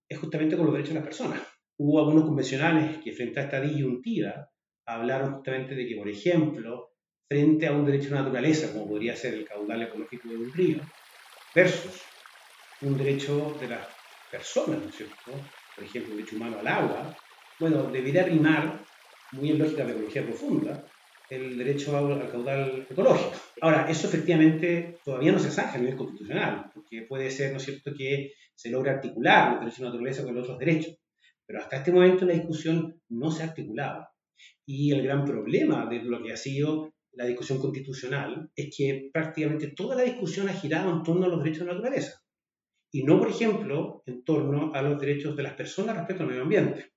es 0.09 0.19
justamente 0.19 0.55
con 0.55 0.65
los 0.65 0.73
derechos 0.73 0.93
de 0.93 0.99
las 0.99 1.07
personas 1.07 1.41
hubo 1.77 1.99
algunos 1.99 2.25
convencionales 2.25 2.97
que 3.03 3.11
frente 3.11 3.39
a 3.39 3.43
esta 3.43 3.61
disyuntiva 3.61 4.49
hablaron 4.85 5.35
justamente 5.35 5.75
de 5.75 5.87
que, 5.87 5.95
por 5.95 6.09
ejemplo, 6.09 6.93
frente 7.29 7.67
a 7.67 7.73
un 7.73 7.85
derecho 7.85 8.09
de 8.09 8.15
naturaleza, 8.15 8.73
como 8.73 8.87
podría 8.87 9.15
ser 9.15 9.35
el 9.35 9.45
caudal 9.45 9.83
ecológico 9.83 10.29
de 10.29 10.37
un 10.37 10.53
río, 10.53 10.79
versus 11.57 12.03
un 12.81 12.95
derecho 12.95 13.57
de 13.59 13.67
las 13.69 13.87
personas, 14.29 14.79
¿no 14.79 14.89
es 14.89 14.95
cierto? 14.95 15.31
Por 15.73 15.83
ejemplo, 15.83 16.11
el 16.11 16.19
derecho 16.19 16.35
humano 16.35 16.59
al 16.59 16.67
agua, 16.67 17.17
bueno, 17.59 17.89
debería 17.91 18.21
rimar, 18.21 18.79
muy 19.31 19.49
en 19.49 19.57
lógica 19.57 19.83
de 19.83 19.93
ecología 19.93 20.23
profunda, 20.23 20.85
el 21.31 21.57
derecho 21.57 21.97
al 21.97 22.29
caudal 22.29 22.85
ecológico. 22.87 23.31
Ahora, 23.59 23.89
eso 23.89 24.07
efectivamente 24.07 24.99
todavía 25.03 25.31
no 25.31 25.39
se 25.39 25.49
saca 25.49 25.73
a 25.73 25.77
nivel 25.79 25.97
constitucional, 25.97 26.69
porque 26.75 27.07
puede 27.09 27.31
ser, 27.31 27.53
¿no 27.53 27.57
es 27.57 27.63
cierto?, 27.63 27.91
que 27.97 28.33
se 28.53 28.69
logre 28.69 28.91
articular 28.91 29.53
los 29.53 29.61
derechos 29.61 29.79
de 29.79 29.85
naturaleza 29.85 30.23
con 30.23 30.35
los 30.35 30.43
otros 30.43 30.59
derechos. 30.59 30.95
Pero 31.47 31.59
hasta 31.59 31.77
este 31.77 31.91
momento 31.91 32.25
la 32.25 32.33
discusión 32.33 33.01
no 33.09 33.31
se 33.31 33.41
articulaba. 33.41 34.11
Y 34.63 34.91
el 34.91 35.01
gran 35.01 35.25
problema 35.25 35.87
de 35.87 36.03
lo 36.03 36.21
que 36.21 36.33
ha 36.33 36.37
sido 36.37 36.93
la 37.17 37.25
discusión 37.25 37.59
constitucional 37.59 38.51
es 38.55 38.75
que 38.75 39.09
prácticamente 39.11 39.73
toda 39.75 39.95
la 39.95 40.03
discusión 40.03 40.47
ha 40.49 40.53
girado 40.53 40.91
en 40.91 41.03
torno 41.03 41.25
a 41.25 41.29
los 41.29 41.43
derechos 41.43 41.61
de 41.61 41.65
la 41.65 41.73
naturaleza. 41.73 42.21
y 42.93 43.03
no, 43.03 43.19
por 43.19 43.29
ejemplo, 43.29 44.01
en 44.05 44.23
torno 44.23 44.71
a 44.73 44.81
los 44.81 44.99
derechos 44.99 45.35
de 45.35 45.43
las 45.43 45.53
personas 45.53 45.97
respecto 45.97 46.23
al 46.23 46.29
medio 46.29 46.43
ambiente, 46.43 46.93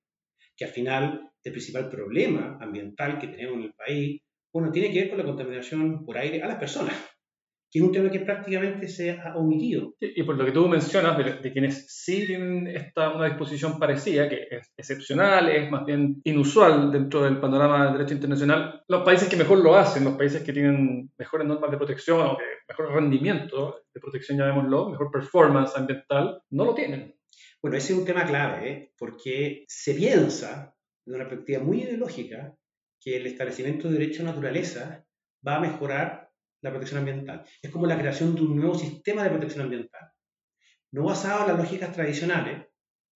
que 0.57 0.65
al 0.65 0.71
final 0.71 1.33
el 1.43 1.53
principal 1.53 1.89
problema 1.89 2.59
ambiental 2.61 3.19
que 3.19 3.27
tenemos 3.27 3.57
en 3.57 3.63
el 3.65 3.73
país, 3.73 4.21
bueno, 4.53 4.71
tiene 4.71 4.93
que 4.93 5.01
ver 5.01 5.09
con 5.09 5.19
la 5.19 5.25
contaminación 5.25 6.05
por 6.05 6.17
aire 6.17 6.43
a 6.43 6.49
las 6.49 6.59
personas 6.59 6.95
que 7.71 7.79
es 7.79 7.85
un 7.85 7.93
tema 7.93 8.11
que 8.11 8.21
prácticamente 8.21 8.89
se 8.89 9.13
ha 9.13 9.37
omitido. 9.37 9.95
Y 10.01 10.23
por 10.25 10.37
lo 10.37 10.45
que 10.45 10.51
tú 10.51 10.67
mencionas 10.69 11.17
de, 11.17 11.53
quienes 11.53 11.87
sí 11.89 12.27
tienen 12.27 12.67
esta, 12.67 13.15
una 13.15 13.27
disposición 13.27 13.79
parecida, 13.79 14.29
que 14.29 14.49
es 14.51 14.73
excepcional, 14.77 15.49
es 15.49 15.71
más 15.71 15.85
bien 15.85 16.21
inusual 16.25 16.91
dentro 16.91 17.23
del 17.23 17.39
panorama 17.39 17.85
del 17.85 17.99
derecho 17.99 18.15
internacional, 18.15 18.83
los 18.89 19.03
países 19.05 19.29
que 19.29 19.37
mejor 19.37 19.59
lo 19.59 19.77
hacen, 19.77 20.05
los 20.05 20.17
países 20.17 20.43
que 20.43 20.53
tienen 20.53 21.11
mejores 21.17 21.47
normas 21.47 21.71
de 21.71 21.77
protección 21.77 22.21
o 22.21 22.37
que 22.37 22.45
mejor 22.69 22.93
rendimiento 22.93 23.83
de 23.95 24.01
protección, 24.01 24.39
llamémoslo, 24.39 24.91
mejor 24.91 25.11
performance 25.13 25.77
ambiental, 25.77 26.43
no 26.51 26.65
lo 26.65 26.75
tienen. 26.75 27.15
Bueno, 27.63 27.77
ese 27.77 27.93
es 27.93 27.99
un 27.99 28.05
tema 28.05 28.27
clave, 28.27 28.69
¿eh? 28.69 28.93
porque 28.99 29.65
se 29.69 29.95
piensa, 29.95 30.75
de 31.05 31.15
una 31.15 31.29
perspectiva 31.29 31.63
muy 31.63 31.83
ideológica, 31.83 32.57
que 33.01 33.17
el 33.17 33.27
establecimiento 33.27 33.89
de 33.89 33.99
derecho 33.99 34.23
a 34.23 34.27
naturaleza 34.27 35.07
va 35.47 35.57
a 35.57 35.61
mejorar 35.61 36.30
la 36.63 36.71
protección 36.71 37.01
ambiental. 37.01 37.45
Es 37.63 37.71
como 37.71 37.87
la 37.87 37.99
creación 37.99 38.35
de 38.35 38.43
un 38.43 38.57
nuevo 38.57 38.75
sistema 38.75 39.25
de 39.25 39.31
protección 39.31 39.65
ambiental, 39.65 40.11
no 40.93 41.05
basado 41.05 41.43
en 41.43 41.49
las 41.49 41.59
lógicas 41.59 41.93
tradicionales, 41.93 42.67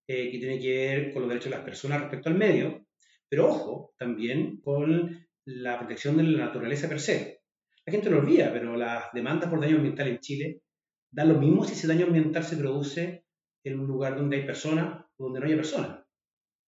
eh, 0.06 0.30
que 0.30 0.38
tiene 0.38 0.60
que 0.60 0.70
ver 0.70 1.12
con 1.12 1.22
los 1.22 1.28
derechos 1.28 1.50
de 1.50 1.56
las 1.56 1.64
personas 1.64 2.00
respecto 2.00 2.28
al 2.28 2.36
medio, 2.36 2.86
pero 3.28 3.48
ojo, 3.48 3.94
también 3.98 4.60
con 4.60 5.26
la 5.46 5.78
protección 5.78 6.16
de 6.16 6.24
la 6.24 6.46
naturaleza 6.46 6.88
per 6.88 7.00
se. 7.00 7.40
La 7.86 7.90
gente 7.90 8.10
lo 8.10 8.18
olvida, 8.18 8.52
pero 8.52 8.76
las 8.76 9.12
demandas 9.12 9.50
por 9.50 9.60
daño 9.60 9.76
ambiental 9.76 10.08
en 10.08 10.18
Chile 10.18 10.62
dan 11.10 11.28
lo 11.28 11.38
mismo 11.38 11.64
si 11.64 11.72
ese 11.72 11.86
daño 11.86 12.06
ambiental 12.06 12.44
se 12.44 12.56
produce 12.56 13.24
en 13.62 13.80
un 13.80 13.86
lugar 13.86 14.16
donde 14.16 14.36
hay 14.36 14.46
personas 14.46 15.04
o 15.16 15.24
donde 15.24 15.40
no 15.40 15.46
hay 15.46 15.54
personas. 15.54 16.04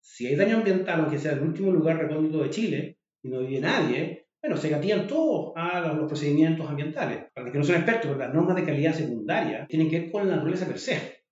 Si 0.01 0.27
hay 0.27 0.37
daño 0.37 0.59
ambiental, 0.59 1.01
aunque 1.01 1.19
sea 1.19 1.33
el 1.33 1.41
último 1.41 1.73
lugar 1.73 1.99
recóndito 1.99 2.43
de 2.43 2.51
Chile, 2.51 2.99
y 3.23 3.29
no 3.29 3.41
vive 3.41 3.61
nadie, 3.61 4.26
bueno, 4.47 4.61
se 4.61 4.69
gatillan 4.69 5.09
todos 5.09 5.53
a 5.57 5.81
los 5.81 6.07
procedimientos 6.07 6.69
ambientales. 6.69 7.25
Para 7.35 7.47
los 7.47 7.53
que 7.53 7.59
no 7.59 7.65
son 7.65 7.75
expertos, 7.75 8.17
las 8.17 8.33
normas 8.33 8.55
de 8.55 8.65
calidad 8.65 8.95
secundaria 8.95 9.67
tienen 9.67 9.91
que 9.91 10.01
ver 10.01 10.13
con 10.13 10.29
la 10.29 10.37
naturaleza 10.37 10.69
per 10.69 10.79
se. 10.79 11.25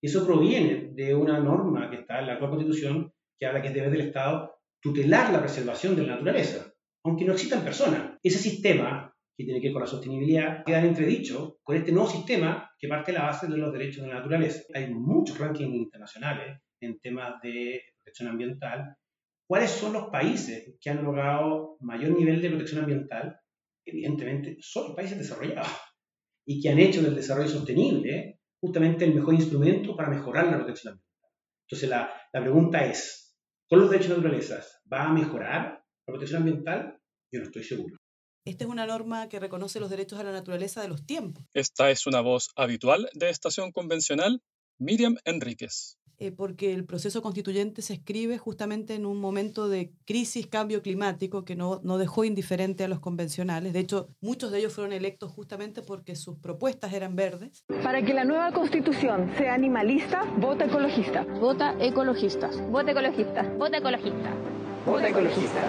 Y 0.00 0.06
eso 0.06 0.24
proviene 0.24 0.90
de 0.92 1.12
una 1.12 1.40
norma 1.40 1.90
que 1.90 1.96
está 1.96 2.20
en 2.20 2.26
la 2.26 2.34
actual 2.34 2.50
Constitución 2.50 3.12
que 3.36 3.46
habla 3.46 3.60
que 3.60 3.68
es 3.68 3.74
deber 3.74 3.90
del 3.90 4.02
Estado 4.02 4.54
tutelar 4.80 5.32
la 5.32 5.40
preservación 5.40 5.96
de 5.96 6.02
la 6.02 6.12
naturaleza, 6.12 6.72
aunque 7.04 7.24
no 7.24 7.32
existan 7.32 7.64
personas. 7.64 8.18
Ese 8.22 8.38
sistema, 8.38 9.12
que 9.36 9.44
tiene 9.44 9.60
que 9.60 9.66
ver 9.66 9.72
con 9.72 9.82
la 9.82 9.88
sostenibilidad, 9.88 10.64
queda 10.64 10.78
en 10.78 10.86
entredicho 10.86 11.58
con 11.64 11.76
este 11.76 11.90
nuevo 11.90 12.08
sistema 12.08 12.70
que 12.78 12.86
parte 12.86 13.10
de 13.10 13.18
la 13.18 13.24
base 13.24 13.48
de 13.48 13.56
los 13.56 13.72
derechos 13.72 14.04
de 14.04 14.10
la 14.10 14.16
naturaleza. 14.16 14.62
Hay 14.74 14.94
muchos 14.94 15.38
rankings 15.38 15.74
internacionales 15.74 16.60
en 16.80 17.00
temas 17.00 17.42
de 17.42 17.82
protección 17.96 18.28
ambiental 18.28 18.96
¿Cuáles 19.50 19.72
son 19.72 19.94
los 19.94 20.10
países 20.10 20.76
que 20.80 20.90
han 20.90 21.02
logrado 21.02 21.76
mayor 21.80 22.16
nivel 22.16 22.40
de 22.40 22.50
protección 22.50 22.82
ambiental? 22.82 23.40
Evidentemente, 23.84 24.56
son 24.60 24.84
los 24.84 24.94
países 24.94 25.18
desarrollados 25.18 25.66
y 26.46 26.62
que 26.62 26.68
han 26.68 26.78
hecho 26.78 27.02
del 27.02 27.16
desarrollo 27.16 27.48
sostenible 27.48 28.38
justamente 28.60 29.04
el 29.06 29.12
mejor 29.12 29.34
instrumento 29.34 29.96
para 29.96 30.08
mejorar 30.08 30.46
la 30.46 30.58
protección 30.58 30.92
ambiental. 30.92 31.30
Entonces, 31.66 31.88
la, 31.88 32.14
la 32.32 32.40
pregunta 32.40 32.86
es, 32.86 33.36
¿con 33.68 33.80
los 33.80 33.90
derechos 33.90 34.10
de 34.10 34.16
naturaleza 34.18 34.64
va 34.92 35.06
a 35.06 35.12
mejorar 35.12 35.82
la 36.06 36.12
protección 36.12 36.42
ambiental? 36.42 37.00
Yo 37.32 37.40
no 37.40 37.46
estoy 37.46 37.64
seguro. 37.64 37.96
Esta 38.46 38.62
es 38.62 38.70
una 38.70 38.86
norma 38.86 39.28
que 39.28 39.40
reconoce 39.40 39.80
los 39.80 39.90
derechos 39.90 40.20
a 40.20 40.22
la 40.22 40.30
naturaleza 40.30 40.80
de 40.80 40.86
los 40.86 41.04
tiempos. 41.04 41.42
Esta 41.54 41.90
es 41.90 42.06
una 42.06 42.20
voz 42.20 42.50
habitual 42.54 43.10
de 43.14 43.30
Estación 43.30 43.72
Convencional, 43.72 44.44
Miriam 44.78 45.16
Enríquez. 45.24 45.98
Eh, 46.22 46.32
porque 46.32 46.74
el 46.74 46.84
proceso 46.84 47.22
constituyente 47.22 47.80
se 47.80 47.94
escribe 47.94 48.36
justamente 48.36 48.94
en 48.94 49.06
un 49.06 49.18
momento 49.18 49.70
de 49.70 49.94
crisis, 50.04 50.46
cambio 50.46 50.82
climático 50.82 51.46
que 51.46 51.56
no, 51.56 51.80
no 51.82 51.96
dejó 51.96 52.24
indiferente 52.24 52.84
a 52.84 52.88
los 52.88 53.00
convencionales. 53.00 53.72
De 53.72 53.78
hecho, 53.78 54.10
muchos 54.20 54.50
de 54.50 54.58
ellos 54.58 54.74
fueron 54.74 54.92
electos 54.92 55.32
justamente 55.32 55.80
porque 55.80 56.16
sus 56.16 56.36
propuestas 56.36 56.92
eran 56.92 57.16
verdes. 57.16 57.64
Para 57.82 58.02
que 58.02 58.12
la 58.12 58.24
nueva 58.24 58.52
constitución 58.52 59.32
sea 59.38 59.54
animalista, 59.54 60.24
vota 60.36 60.66
ecologista. 60.66 61.24
Vota 61.24 61.74
ecologista. 61.80 62.50
Vota 62.70 62.90
ecologista. 62.90 63.42
Vota 63.56 63.78
ecologista. 63.78 64.34
Vota 64.84 65.08
ecologista. 65.08 65.62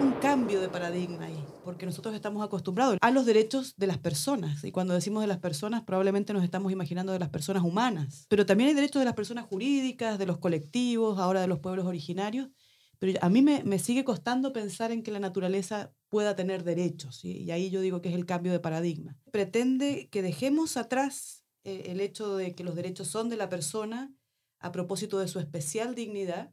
Un 0.00 0.10
cambio 0.14 0.60
de 0.60 0.68
paradigma 0.68 1.26
ahí 1.26 1.41
porque 1.64 1.86
nosotros 1.86 2.14
estamos 2.14 2.44
acostumbrados 2.44 2.98
a 3.00 3.10
los 3.10 3.26
derechos 3.26 3.74
de 3.76 3.86
las 3.86 3.98
personas. 3.98 4.64
Y 4.64 4.72
cuando 4.72 4.94
decimos 4.94 5.22
de 5.22 5.26
las 5.26 5.38
personas, 5.38 5.82
probablemente 5.82 6.32
nos 6.32 6.44
estamos 6.44 6.72
imaginando 6.72 7.12
de 7.12 7.18
las 7.18 7.28
personas 7.28 7.62
humanas. 7.62 8.26
Pero 8.28 8.46
también 8.46 8.68
hay 8.68 8.74
derechos 8.74 9.00
de 9.00 9.06
las 9.06 9.14
personas 9.14 9.46
jurídicas, 9.46 10.18
de 10.18 10.26
los 10.26 10.38
colectivos, 10.38 11.18
ahora 11.18 11.40
de 11.40 11.46
los 11.46 11.60
pueblos 11.60 11.86
originarios. 11.86 12.48
Pero 12.98 13.18
a 13.20 13.28
mí 13.28 13.42
me, 13.42 13.78
sigue 13.78 14.04
costando 14.04 14.52
pensar 14.52 14.92
en 14.92 15.02
que 15.02 15.10
la 15.10 15.18
naturaleza 15.18 15.92
pueda 16.08 16.36
tener 16.36 16.62
derechos. 16.62 17.24
Y 17.24 17.50
ahí 17.50 17.68
yo 17.70 17.80
digo 17.80 18.00
que 18.00 18.10
es 18.10 18.14
el 18.14 18.26
cambio 18.26 18.52
de 18.52 18.60
paradigma. 18.60 19.16
Pretende 19.32 20.08
que 20.10 20.22
dejemos 20.22 20.76
atrás 20.76 21.44
eh, 21.64 21.84
el 21.86 22.00
hecho 22.00 22.36
de 22.36 22.54
que 22.54 22.62
los 22.62 22.76
derechos 22.76 23.08
son 23.08 23.28
de 23.28 23.36
la 23.36 23.48
persona 23.48 24.14
a 24.60 24.70
propósito 24.70 25.18
de 25.18 25.26
su 25.26 25.40
especial 25.40 25.96
dignidad 25.96 26.52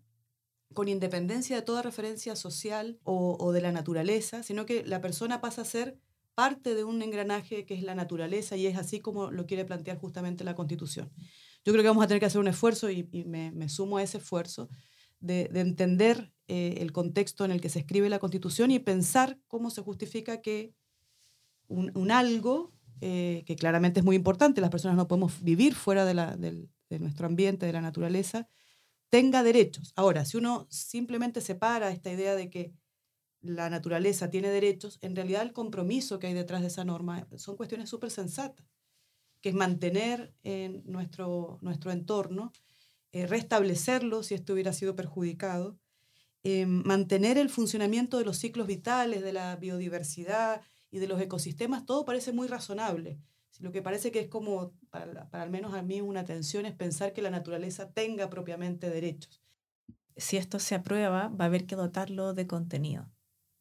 con 0.80 0.88
independencia 0.88 1.58
de 1.58 1.62
toda 1.62 1.82
referencia 1.82 2.38
social 2.38 3.02
o, 3.04 3.52
de 3.52 3.60
la 3.60 3.74
naturaleza, 3.74 4.44
sino 4.44 4.66
que 4.66 4.86
la 4.86 5.02
persona 5.02 5.42
pasa 5.42 5.64
a 5.64 5.66
ser 5.66 5.98
parte 6.36 6.74
de 6.74 6.86
un 6.86 7.02
engranaje 7.02 7.66
que 7.66 7.74
es 7.74 7.84
la 7.84 7.96
naturaleza 7.96 8.56
y 8.56 8.66
es 8.66 8.78
así 8.78 9.02
como 9.02 9.30
lo 9.30 9.46
quiere 9.46 9.66
plantear 9.66 9.98
justamente 9.98 10.46
la 10.46 10.56
Constitución. 10.56 11.12
Yo 11.66 11.74
creo 11.74 11.84
que 11.84 11.90
vamos 11.90 12.06
a 12.06 12.08
tener 12.08 12.22
que 12.22 12.28
hacer 12.28 12.40
un 12.40 12.48
esfuerzo 12.48 12.90
y, 12.90 13.04
me, 13.26 13.68
sumo 13.68 13.98
a 13.98 14.04
ese 14.04 14.20
esfuerzo 14.20 14.70
de, 15.20 15.50
entender 15.54 16.32
eh, 16.48 16.76
el 16.78 16.94
contexto 16.94 17.44
en 17.44 17.52
el 17.52 17.60
que 17.60 17.68
se 17.68 17.80
escribe 17.80 18.08
la 18.08 18.20
Constitución 18.20 18.72
y 18.72 18.80
pensar 18.80 19.38
cómo 19.50 19.72
se 19.72 19.82
justifica 19.82 20.40
que 20.40 20.74
un, 21.68 22.10
algo, 22.10 22.72
eh, 23.02 23.44
que 23.46 23.58
claramente 23.58 24.00
es 24.00 24.06
muy 24.06 24.16
importante, 24.16 24.62
las 24.62 24.70
personas 24.70 24.96
no 24.96 25.10
podemos 25.10 25.44
vivir 25.44 25.76
fuera 25.76 26.06
de 26.06 26.70
nuestro 27.00 27.28
ambiente, 27.28 27.66
de 27.66 27.74
la 27.74 27.82
naturaleza, 27.82 28.48
tenga 29.10 29.44
derechos. 29.44 29.94
Ahora, 29.96 30.26
si 30.26 30.38
uno 30.38 30.68
simplemente 30.70 31.42
separa 31.42 31.92
esta 31.92 32.12
idea 32.12 32.36
de 32.36 32.50
que 32.50 32.74
la 33.42 33.70
naturaleza 33.70 34.30
tiene 34.30 34.50
derechos, 34.50 35.00
en 35.02 35.16
realidad 35.16 35.44
el 35.44 35.54
compromiso 35.54 36.20
que 36.20 36.28
hay 36.28 36.34
detrás 36.34 36.62
de 36.62 36.68
esa 36.68 36.86
norma 36.86 37.28
son 37.38 37.56
cuestiones 37.56 37.90
súper 37.90 38.12
sensatas, 38.12 38.66
que 39.42 39.50
es 39.50 39.56
mantener 39.56 40.34
en 40.44 40.84
nuestro, 40.86 41.60
nuestro 41.62 41.92
entorno, 41.92 42.52
eh, 43.12 43.26
restablecerlo 43.28 44.24
si 44.24 44.36
esto 44.36 44.54
hubiera 44.54 44.74
sido 44.74 44.96
perjudicado, 44.96 45.80
eh, 46.44 46.66
mantener 46.66 47.38
el 47.38 47.50
funcionamiento 47.50 48.18
de 48.18 48.26
los 48.26 48.38
ciclos 48.38 48.68
vitales, 48.68 49.24
de 49.24 49.34
la 49.34 49.56
biodiversidad 49.56 50.62
y 50.92 51.00
de 51.00 51.08
los 51.08 51.22
ecosistemas, 51.22 51.86
todo 51.86 52.06
parece 52.06 52.34
muy 52.34 52.48
razonable. 52.48 53.20
Lo 53.60 53.72
que 53.72 53.82
parece 53.82 54.12
que 54.12 54.22
es 54.22 54.28
como, 54.28 54.74
para, 54.90 55.28
al 55.32 55.50
menos 55.50 55.74
a 55.74 55.82
mí, 55.82 56.02
una 56.02 56.24
tensión 56.24 56.66
es 56.66 56.76
pensar 56.76 57.14
que 57.14 57.22
la 57.22 57.30
naturaleza 57.30 57.92
tenga 57.92 58.30
propiamente 58.30 58.90
derechos. 58.90 59.42
Si 60.16 60.38
esto 60.38 60.60
se 60.60 60.76
aprueba, 60.76 61.30
va 61.30 61.46
a 61.46 61.48
haber 61.48 61.66
que 61.66 61.76
dotarlo 61.76 62.34
de 62.34 62.48
contenido. 62.48 63.10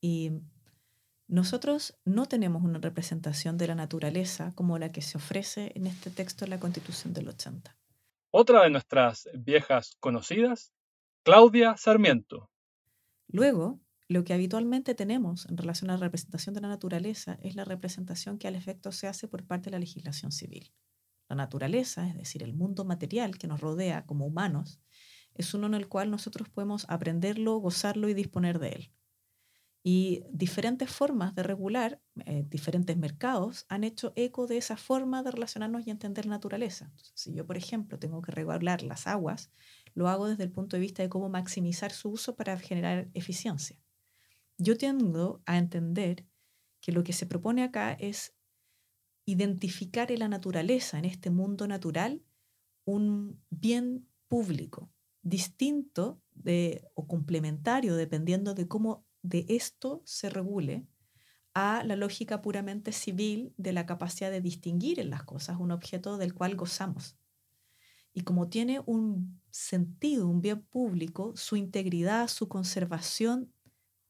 Y 0.01 0.33
nosotros 1.29 1.99
no 2.05 2.27
tenemos 2.27 2.63
una 2.63 2.79
representación 2.79 3.59
de 3.59 3.67
la 3.67 3.75
naturaleza 3.75 4.53
como 4.55 4.79
la 4.79 4.91
que 4.93 5.03
se 5.03 5.19
ofrece 5.19 5.73
en 5.75 5.87
este 5.87 6.11
texto 6.11 6.45
de 6.45 6.51
la 6.51 6.61
Constitución 6.61 7.13
del 7.13 7.29
80. 7.29 7.77
Otra 8.31 8.63
de 8.63 8.71
nuestras 8.71 9.29
viejas 9.35 9.97
conocidas, 10.01 10.73
Claudia 11.23 11.77
Sarmiento. 11.77 12.51
Luego, 13.27 13.79
lo 14.09 14.25
que 14.25 14.33
habitualmente 14.33 14.95
tenemos 14.95 15.47
en 15.51 15.59
relación 15.59 15.91
a 15.91 15.95
la 15.95 16.01
representación 16.01 16.55
de 16.55 16.63
la 16.63 16.69
naturaleza 16.69 17.39
es 17.43 17.55
la 17.55 17.67
representación 17.67 18.39
que 18.39 18.49
al 18.49 18.57
efecto 18.57 18.91
se 18.91 19.07
hace 19.07 19.29
por 19.29 19.45
parte 19.45 19.67
de 19.67 19.73
la 19.73 19.79
legislación 19.79 20.33
civil. 20.33 20.73
La 21.29 21.37
naturaleza, 21.37 22.09
es 22.09 22.17
decir, 22.17 22.43
el 22.43 22.55
mundo 22.55 22.87
material 22.87 23.37
que 23.37 23.47
nos 23.47 23.61
rodea 23.61 24.07
como 24.07 24.25
humanos, 24.25 24.81
es 25.35 25.53
uno 25.53 25.67
en 25.67 25.75
el 25.75 25.89
cual 25.89 26.11
nosotros 26.11 26.49
podemos 26.49 26.87
aprenderlo, 26.89 27.59
gozarlo 27.59 28.09
y 28.09 28.15
disponer 28.15 28.59
de 28.59 28.69
él. 28.71 28.93
Y 29.83 30.25
diferentes 30.33 30.91
formas 30.91 31.35
de 31.35 31.43
regular, 31.43 32.01
eh, 32.25 32.47
diferentes 32.49 32.97
mercados, 32.97 33.67
han 33.69 33.85
hecho 33.85 34.15
eco 34.17 34.47
de 34.47 34.57
esa 34.57 34.79
forma 34.79 35.23
de 35.23 35.33
relacionarnos 35.33 35.87
y 35.87 35.91
entender 35.91 36.25
la 36.25 36.33
naturaleza. 36.33 36.91
si 37.15 37.35
yo, 37.35 37.47
por 37.47 37.59
ejemplo, 37.59 37.99
tengo 37.99 38.23
que 38.23 38.33
regular 38.33 38.83
las 38.83 39.07
aguas, 39.07 39.53
lo 39.93 40.09
hago 40.09 40.29
desde 40.29 40.45
el 40.45 40.51
punto 40.51 40.77
de 40.77 40.81
vista 40.81 41.03
de 41.03 41.11
cómo 41.11 41.29
maximizar 41.29 41.93
su 41.93 42.09
uso 42.09 42.37
para 42.37 42.59
generar 42.59 43.11
eficiencia 43.13 43.79
yo 44.59 44.77
tiendo 44.77 45.43
a 45.47 45.57
entender 45.57 46.27
que 46.81 46.93
lo 46.93 47.05
que 47.05 47.13
se 47.13 47.27
propone 47.27 47.63
acá 47.63 47.93
es 47.93 48.35
identificar 49.25 50.11
en 50.11 50.21
la 50.21 50.29
naturaleza, 50.29 50.99
en 50.99 51.05
este 51.05 51.31
mundo 51.31 51.67
natural, 51.69 52.23
un 52.85 53.43
bien 53.51 54.09
público, 54.27 54.91
distinto 55.23 56.23
de, 56.35 56.89
o 56.95 57.07
complementario, 57.07 57.97
dependiendo 57.97 58.55
de 58.55 58.67
cómo 58.67 59.07
de 59.23 59.45
esto 59.49 60.03
se 60.05 60.31
regule, 60.31 60.87
a 61.55 61.83
la 61.85 61.97
lógica 61.97 62.41
puramente 62.41 62.93
civil 62.93 63.53
de 63.57 63.73
la 63.73 63.85
capacidad 63.85 64.31
de 64.31 64.41
distinguir 64.41 65.01
en 65.01 65.11
las 65.11 65.25
cosas 65.25 65.59
un 65.59 65.73
objeto 65.73 66.17
del 66.17 66.33
cual 66.33 66.57
gozamos. 66.57 67.17
Y 68.15 68.23
como 68.23 68.49
tiene 68.49 68.81
un 68.87 69.41
sentido, 69.51 70.29
un 70.29 70.41
bien 70.41 70.63
público, 70.63 71.33
su 71.37 71.57
integridad, 71.57 72.29
su 72.29 72.49
conservación, 72.49 73.53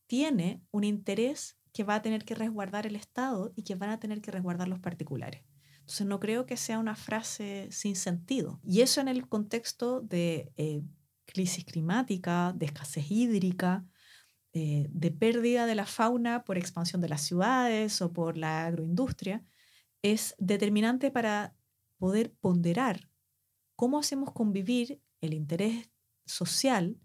tiene 0.08 0.64
un 0.72 0.82
interés 0.82 1.56
que 1.72 1.84
va 1.84 1.94
a 1.94 2.02
tener 2.02 2.24
que 2.24 2.34
resguardar 2.34 2.86
el 2.86 2.96
Estado 2.96 3.52
y 3.54 3.62
que 3.62 3.76
van 3.76 3.90
a 3.90 4.00
tener 4.00 4.20
que 4.20 4.32
resguardar 4.32 4.66
los 4.66 4.80
particulares. 4.80 5.44
Entonces 5.78 6.06
no 6.06 6.18
creo 6.18 6.44
que 6.44 6.56
sea 6.56 6.78
una 6.78 6.96
frase 6.96 7.68
sin 7.70 7.94
sentido. 7.94 8.60
Y 8.64 8.80
eso 8.80 9.00
en 9.00 9.08
el 9.08 9.28
contexto 9.28 10.00
de 10.00 10.52
eh, 10.56 10.82
crisis 11.24 11.64
climática, 11.64 12.52
de 12.56 12.66
escasez 12.66 13.10
hídrica, 13.10 13.86
eh, 14.54 14.88
de 14.90 15.10
pérdida 15.10 15.66
de 15.66 15.74
la 15.74 15.86
fauna 15.86 16.42
por 16.42 16.58
expansión 16.58 17.00
de 17.00 17.08
las 17.08 17.22
ciudades 17.22 18.02
o 18.02 18.12
por 18.12 18.36
la 18.36 18.66
agroindustria, 18.66 19.44
es 20.02 20.34
determinante 20.38 21.10
para 21.10 21.54
poder 21.98 22.32
ponderar 22.40 23.08
cómo 23.76 23.98
hacemos 23.98 24.32
convivir 24.32 25.00
el 25.20 25.34
interés 25.34 25.90
social 26.24 26.98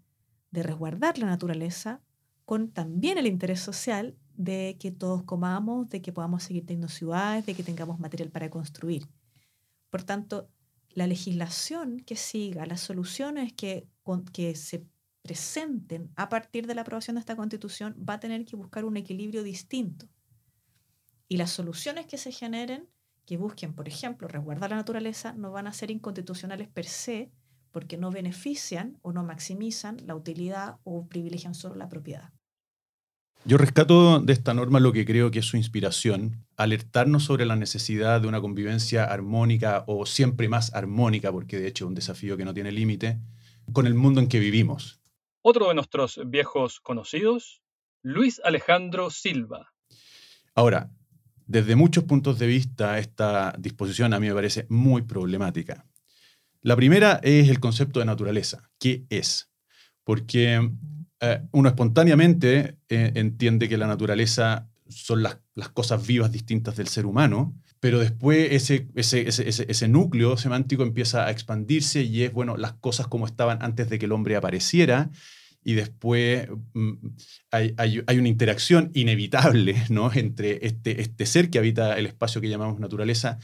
de 0.50 0.62
resguardar 0.62 1.18
la 1.18 1.26
naturaleza 1.26 2.02
con 2.44 2.70
también 2.70 3.18
el 3.18 3.26
interés 3.26 3.60
social 3.60 4.16
de 4.36 4.76
que 4.78 4.90
todos 4.90 5.22
comamos, 5.22 5.88
de 5.88 6.02
que 6.02 6.12
podamos 6.12 6.42
seguir 6.42 6.66
teniendo 6.66 6.88
ciudades, 6.88 7.46
de 7.46 7.54
que 7.54 7.62
tengamos 7.62 7.98
material 7.98 8.30
para 8.30 8.50
construir. 8.50 9.08
Por 9.90 10.02
tanto, 10.02 10.48
la 10.90 11.06
legislación 11.06 12.00
que 12.00 12.16
siga, 12.16 12.66
las 12.66 12.80
soluciones 12.80 13.52
que, 13.52 13.88
que 14.32 14.54
se 14.54 14.86
presenten 15.22 16.10
a 16.16 16.28
partir 16.28 16.66
de 16.66 16.74
la 16.74 16.82
aprobación 16.82 17.14
de 17.14 17.20
esta 17.20 17.36
constitución 17.36 17.96
va 17.98 18.14
a 18.14 18.20
tener 18.20 18.44
que 18.44 18.56
buscar 18.56 18.84
un 18.84 18.96
equilibrio 18.96 19.42
distinto. 19.42 20.06
Y 21.28 21.36
las 21.38 21.50
soluciones 21.50 22.06
que 22.06 22.18
se 22.18 22.30
generen, 22.30 22.88
que 23.24 23.38
busquen, 23.38 23.72
por 23.72 23.88
ejemplo, 23.88 24.28
resguardar 24.28 24.70
la 24.70 24.76
naturaleza, 24.76 25.32
no 25.32 25.50
van 25.50 25.66
a 25.66 25.72
ser 25.72 25.90
inconstitucionales 25.90 26.68
per 26.68 26.84
se, 26.84 27.32
porque 27.74 27.96
no 27.96 28.12
benefician 28.12 28.98
o 29.02 29.12
no 29.12 29.24
maximizan 29.24 29.96
la 30.06 30.14
utilidad 30.14 30.76
o 30.84 31.08
privilegian 31.08 31.56
solo 31.56 31.74
la 31.74 31.88
propiedad. 31.88 32.32
Yo 33.44 33.58
rescato 33.58 34.20
de 34.20 34.32
esta 34.32 34.54
norma 34.54 34.78
lo 34.78 34.92
que 34.92 35.04
creo 35.04 35.32
que 35.32 35.40
es 35.40 35.44
su 35.44 35.56
inspiración, 35.56 36.46
alertarnos 36.56 37.24
sobre 37.24 37.44
la 37.44 37.56
necesidad 37.56 38.20
de 38.20 38.28
una 38.28 38.40
convivencia 38.40 39.04
armónica 39.04 39.82
o 39.88 40.06
siempre 40.06 40.48
más 40.48 40.72
armónica, 40.72 41.32
porque 41.32 41.58
de 41.58 41.66
hecho 41.66 41.84
es 41.84 41.88
un 41.88 41.94
desafío 41.96 42.36
que 42.36 42.44
no 42.44 42.54
tiene 42.54 42.70
límite, 42.70 43.18
con 43.72 43.88
el 43.88 43.94
mundo 43.94 44.20
en 44.20 44.28
que 44.28 44.38
vivimos. 44.38 45.00
Otro 45.42 45.68
de 45.68 45.74
nuestros 45.74 46.20
viejos 46.26 46.78
conocidos, 46.80 47.60
Luis 48.02 48.40
Alejandro 48.44 49.10
Silva. 49.10 49.72
Ahora, 50.54 50.90
desde 51.46 51.74
muchos 51.74 52.04
puntos 52.04 52.38
de 52.38 52.46
vista, 52.46 53.00
esta 53.00 53.52
disposición 53.58 54.14
a 54.14 54.20
mí 54.20 54.28
me 54.28 54.34
parece 54.34 54.64
muy 54.70 55.02
problemática. 55.02 55.84
La 56.64 56.76
primera 56.76 57.20
es 57.22 57.50
el 57.50 57.60
concepto 57.60 58.00
de 58.00 58.06
naturaleza. 58.06 58.70
¿Qué 58.78 59.04
es? 59.10 59.50
Porque 60.02 60.70
eh, 61.20 61.42
uno 61.52 61.68
espontáneamente 61.68 62.78
eh, 62.88 63.12
entiende 63.16 63.68
que 63.68 63.76
la 63.76 63.86
naturaleza 63.86 64.70
son 64.88 65.22
las, 65.22 65.36
cosas 65.74 66.06
vivas 66.06 66.32
distintas 66.32 66.74
del 66.76 66.88
ser 66.88 67.04
humano, 67.04 67.54
pero 67.80 67.98
después 67.98 68.48
ese, 68.52 68.88
ese, 68.94 69.28
ese, 69.28 69.88
núcleo 69.88 70.38
semántico 70.38 70.84
empieza 70.84 71.26
a 71.26 71.30
expandirse 71.30 72.02
y 72.02 72.22
es, 72.22 72.32
bueno, 72.32 72.56
las 72.56 72.72
cosas 72.72 73.08
como 73.08 73.26
estaban 73.26 73.58
antes 73.60 73.90
de 73.90 73.98
que 73.98 74.06
el 74.06 74.12
hombre 74.12 74.36
apareciera, 74.36 75.10
y 75.64 75.74
después 75.74 76.48
mm, 76.74 76.92
hay, 77.50 77.74
hay, 77.76 78.18
una 78.18 78.28
interacción 78.28 78.90
inevitable 78.94 79.82
¿no? 79.88 80.12
entre 80.12 80.66
este, 80.66 81.00
este 81.00 81.26
ser 81.26 81.50
que 81.50 81.58
habita 81.58 81.98
el 81.98 82.06
espacio 82.06 82.40
que 82.40 82.48
llamamos 82.48 82.78
naturaleza 82.78 83.38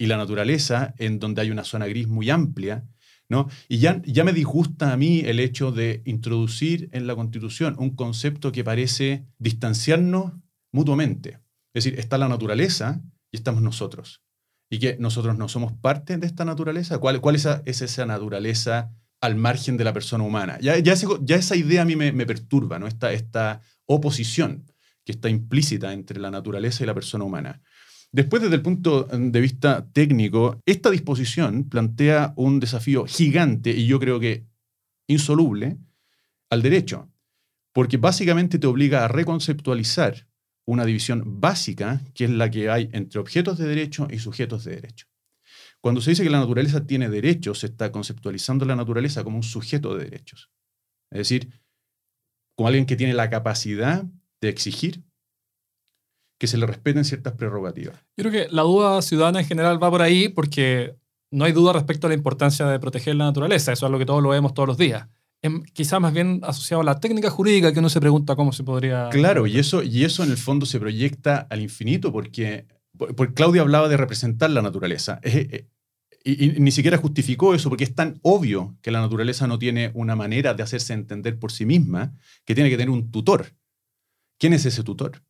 y 0.00 0.06
la 0.06 0.16
naturaleza, 0.16 0.94
en 0.96 1.18
donde 1.18 1.42
hay 1.42 1.50
una 1.50 1.62
zona 1.62 1.86
gris 1.86 2.08
muy 2.08 2.30
amplia, 2.30 2.86
¿no? 3.28 3.50
Y 3.68 3.80
ya, 3.80 4.00
ya 4.06 4.24
me 4.24 4.32
disgusta 4.32 4.94
a 4.94 4.96
mí 4.96 5.20
el 5.26 5.40
hecho 5.40 5.72
de 5.72 6.00
introducir 6.06 6.88
en 6.92 7.06
la 7.06 7.14
Constitución 7.14 7.76
un 7.78 7.94
concepto 7.94 8.50
que 8.50 8.64
parece 8.64 9.26
distanciarnos 9.38 10.32
mutuamente. 10.72 11.38
Es 11.74 11.84
decir, 11.84 12.00
está 12.00 12.16
la 12.16 12.28
naturaleza 12.28 13.02
y 13.30 13.36
estamos 13.36 13.60
nosotros. 13.60 14.22
Y 14.70 14.78
que 14.78 14.96
nosotros 14.98 15.36
no 15.36 15.50
somos 15.50 15.74
parte 15.74 16.16
de 16.16 16.26
esta 16.26 16.46
naturaleza. 16.46 16.96
¿Cuál, 16.96 17.20
cuál 17.20 17.36
es, 17.36 17.44
esa, 17.66 18.06
naturaleza 18.06 18.90
al 19.20 19.36
margen 19.36 19.76
de 19.76 19.84
la 19.84 19.92
persona 19.92 20.24
humana? 20.24 20.58
Ya, 20.62 20.78
ya, 20.78 20.94
esa 20.94 21.56
idea 21.56 21.82
a 21.82 21.84
mí 21.84 21.94
me, 21.94 22.24
perturba, 22.24 22.78
¿no? 22.78 22.86
Esta, 22.86 23.12
esta 23.12 23.60
oposición 23.84 24.64
que 25.04 25.12
está 25.12 25.28
implícita 25.28 25.92
entre 25.92 26.20
la 26.20 26.30
naturaleza 26.30 26.84
y 26.84 26.86
la 26.86 26.94
persona 26.94 27.24
humana. 27.24 27.60
Después, 28.12 28.42
desde 28.42 28.56
el 28.56 28.62
punto 28.62 29.04
de 29.04 29.40
vista 29.40 29.86
técnico, 29.92 30.60
esta 30.66 30.90
disposición 30.90 31.68
plantea 31.68 32.32
un 32.36 32.58
desafío 32.58 33.06
gigante 33.06 33.70
y 33.70 33.86
yo 33.86 34.00
creo 34.00 34.18
que 34.18 34.46
insoluble 35.08 35.78
al 36.50 36.62
derecho, 36.62 37.08
porque 37.72 37.98
básicamente 37.98 38.58
te 38.58 38.66
obliga 38.66 39.04
a 39.04 39.08
reconceptualizar 39.08 40.26
una 40.66 40.84
división 40.84 41.40
básica 41.40 42.00
que 42.14 42.24
es 42.24 42.30
la 42.30 42.50
que 42.50 42.68
hay 42.68 42.88
entre 42.92 43.20
objetos 43.20 43.58
de 43.58 43.68
derecho 43.68 44.08
y 44.10 44.18
sujetos 44.18 44.64
de 44.64 44.74
derecho. 44.76 45.06
Cuando 45.80 46.00
se 46.00 46.10
dice 46.10 46.22
que 46.22 46.30
la 46.30 46.40
naturaleza 46.40 46.86
tiene 46.86 47.08
derechos, 47.08 47.60
se 47.60 47.66
está 47.66 47.90
conceptualizando 47.90 48.64
la 48.64 48.76
naturaleza 48.76 49.24
como 49.24 49.36
un 49.36 49.42
sujeto 49.42 49.96
de 49.96 50.04
derechos. 50.04 50.50
Es 51.10 51.18
decir, 51.18 51.60
como 52.56 52.68
alguien 52.68 52.86
que 52.86 52.96
tiene 52.96 53.14
la 53.14 53.30
capacidad 53.30 54.04
de 54.40 54.48
exigir, 54.48 55.02
que 56.40 56.46
se 56.46 56.56
le 56.56 56.64
respeten 56.64 57.04
ciertas 57.04 57.34
prerrogativas. 57.34 57.96
Yo 58.16 58.24
creo 58.24 58.32
que 58.32 58.48
la 58.50 58.62
duda 58.62 59.02
ciudadana 59.02 59.40
en 59.40 59.46
general 59.46 59.80
va 59.80 59.90
por 59.90 60.00
ahí 60.00 60.30
porque 60.30 60.96
no 61.30 61.44
hay 61.44 61.52
duda 61.52 61.74
respecto 61.74 62.06
a 62.06 62.08
la 62.08 62.14
importancia 62.14 62.66
de 62.66 62.80
proteger 62.80 63.14
la 63.14 63.26
naturaleza. 63.26 63.74
Eso 63.74 63.84
es 63.84 63.92
lo 63.92 63.98
que 63.98 64.06
todos 64.06 64.22
lo 64.22 64.30
vemos 64.30 64.54
todos 64.54 64.66
los 64.66 64.78
días. 64.78 65.06
Em, 65.42 65.62
quizás 65.74 66.00
más 66.00 66.14
bien 66.14 66.40
asociado 66.42 66.80
a 66.80 66.84
la 66.84 66.98
técnica 66.98 67.28
jurídica 67.28 67.74
que 67.74 67.78
uno 67.78 67.90
se 67.90 68.00
pregunta 68.00 68.36
cómo 68.36 68.52
se 68.52 68.64
podría... 68.64 69.10
Claro, 69.10 69.46
y 69.46 69.58
eso, 69.58 69.82
y 69.82 70.04
eso 70.04 70.24
en 70.24 70.30
el 70.30 70.38
fondo 70.38 70.64
se 70.64 70.80
proyecta 70.80 71.46
al 71.50 71.60
infinito 71.60 72.10
porque, 72.10 72.66
porque 72.96 73.34
Claudia 73.34 73.60
hablaba 73.60 73.90
de 73.90 73.98
representar 73.98 74.48
la 74.48 74.62
naturaleza. 74.62 75.20
Eh, 75.22 75.66
y, 76.24 76.46
y, 76.46 76.60
ni 76.60 76.70
siquiera 76.70 76.96
justificó 76.96 77.54
eso 77.54 77.68
porque 77.68 77.84
es 77.84 77.94
tan 77.94 78.18
obvio 78.22 78.78
que 78.80 78.90
la 78.90 79.02
naturaleza 79.02 79.46
no 79.46 79.58
tiene 79.58 79.90
una 79.92 80.16
manera 80.16 80.54
de 80.54 80.62
hacerse 80.62 80.94
entender 80.94 81.38
por 81.38 81.52
sí 81.52 81.66
misma 81.66 82.14
que 82.46 82.54
tiene 82.54 82.70
que 82.70 82.78
tener 82.78 82.88
un 82.88 83.10
tutor. 83.10 83.52
¿Quién 84.38 84.54
es 84.54 84.64
ese 84.64 84.82
tutor? 84.82 85.22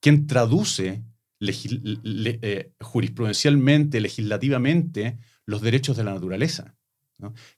¿Quién 0.00 0.26
traduce 0.26 1.04
eh, 1.40 2.72
jurisprudencialmente, 2.80 4.00
legislativamente, 4.00 5.18
los 5.46 5.62
derechos 5.62 5.96
de 5.96 6.04
la 6.04 6.12
naturaleza. 6.12 6.74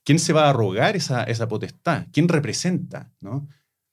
¿Quién 0.03 0.19
se 0.19 0.33
va 0.33 0.45
a 0.45 0.49
arrogar 0.49 0.95
esa, 0.95 1.23
esa 1.23 1.47
potestad? 1.47 2.07
¿Quién 2.11 2.27
representa? 2.27 3.13
¿no? 3.21 3.47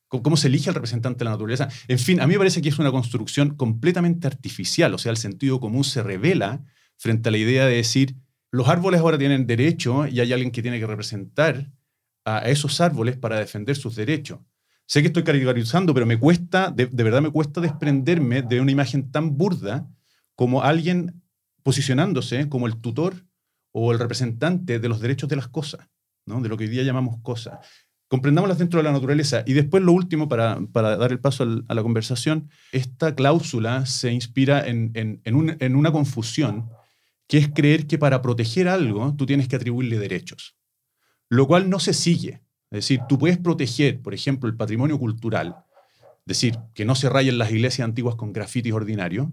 ¿Cómo 0.08 0.36
se 0.36 0.48
elige 0.48 0.68
al 0.68 0.74
representante 0.74 1.20
de 1.20 1.24
la 1.26 1.32
naturaleza? 1.32 1.68
En 1.86 1.98
fin, 1.98 2.20
a 2.20 2.26
mí 2.26 2.32
me 2.32 2.38
parece 2.38 2.60
que 2.62 2.68
es 2.68 2.78
una 2.78 2.90
construcción 2.90 3.54
completamente 3.54 4.26
artificial, 4.26 4.94
o 4.94 4.98
sea, 4.98 5.10
el 5.10 5.16
sentido 5.16 5.60
común 5.60 5.84
se 5.84 6.02
revela 6.02 6.64
frente 6.96 7.28
a 7.28 7.32
la 7.32 7.38
idea 7.38 7.66
de 7.66 7.76
decir, 7.76 8.16
los 8.50 8.68
árboles 8.68 9.00
ahora 9.00 9.18
tienen 9.18 9.46
derecho 9.46 10.08
y 10.08 10.18
hay 10.18 10.32
alguien 10.32 10.50
que 10.50 10.62
tiene 10.62 10.80
que 10.80 10.86
representar 10.86 11.70
a 12.24 12.40
esos 12.48 12.80
árboles 12.80 13.16
para 13.16 13.38
defender 13.38 13.76
sus 13.76 13.94
derechos. 13.94 14.40
Sé 14.90 15.02
que 15.02 15.06
estoy 15.06 15.22
caricaturizando, 15.22 15.94
pero 15.94 16.04
me 16.04 16.18
cuesta, 16.18 16.72
de, 16.72 16.86
verdad 16.86 17.22
me 17.22 17.30
cuesta 17.30 17.60
desprenderme 17.60 18.42
de 18.42 18.60
una 18.60 18.72
imagen 18.72 19.12
tan 19.12 19.38
burda 19.38 19.88
como 20.34 20.64
alguien 20.64 21.22
posicionándose 21.62 22.48
como 22.48 22.66
el 22.66 22.80
tutor 22.80 23.24
o 23.70 23.92
el 23.92 24.00
representante 24.00 24.80
de 24.80 24.88
los 24.88 25.00
derechos 25.00 25.28
de 25.28 25.36
las 25.36 25.46
cosas, 25.46 25.88
¿no? 26.26 26.40
de 26.40 26.48
lo 26.48 26.56
que 26.56 26.64
hoy 26.64 26.70
día 26.70 26.82
llamamos 26.82 27.22
cosas. 27.22 27.64
Comprendámoslas 28.08 28.58
dentro 28.58 28.78
de 28.78 28.82
la 28.82 28.90
naturaleza. 28.90 29.44
Y 29.46 29.52
después 29.52 29.80
lo 29.80 29.92
último, 29.92 30.28
para, 30.28 30.58
dar 30.74 31.12
el 31.12 31.20
paso 31.20 31.44
a 31.68 31.74
la 31.74 31.82
conversación, 31.84 32.50
esta 32.72 33.14
cláusula 33.14 33.86
se 33.86 34.10
inspira 34.10 34.66
en, 34.66 34.90
en 34.92 35.76
una 35.76 35.92
confusión, 35.92 36.68
que 37.28 37.38
es 37.38 37.48
creer 37.48 37.86
que 37.86 37.96
para 37.96 38.22
proteger 38.22 38.66
algo 38.66 39.14
tú 39.16 39.24
tienes 39.24 39.46
que 39.46 39.54
atribuirle 39.54 40.00
derechos, 40.00 40.56
lo 41.28 41.46
cual 41.46 41.70
no 41.70 41.78
se 41.78 41.94
sigue. 41.94 42.42
Es 42.70 42.78
decir, 42.78 43.00
tú 43.08 43.18
puedes 43.18 43.38
proteger, 43.38 44.00
por 44.00 44.14
ejemplo, 44.14 44.48
el 44.48 44.56
patrimonio 44.56 44.98
cultural, 44.98 45.56
decir, 46.24 46.56
que 46.74 46.84
no 46.84 46.94
se 46.94 47.08
rayen 47.08 47.38
las 47.38 47.50
iglesias 47.50 47.84
antiguas 47.84 48.14
con 48.14 48.32
grafitis 48.32 48.72
ordinarios, 48.72 49.28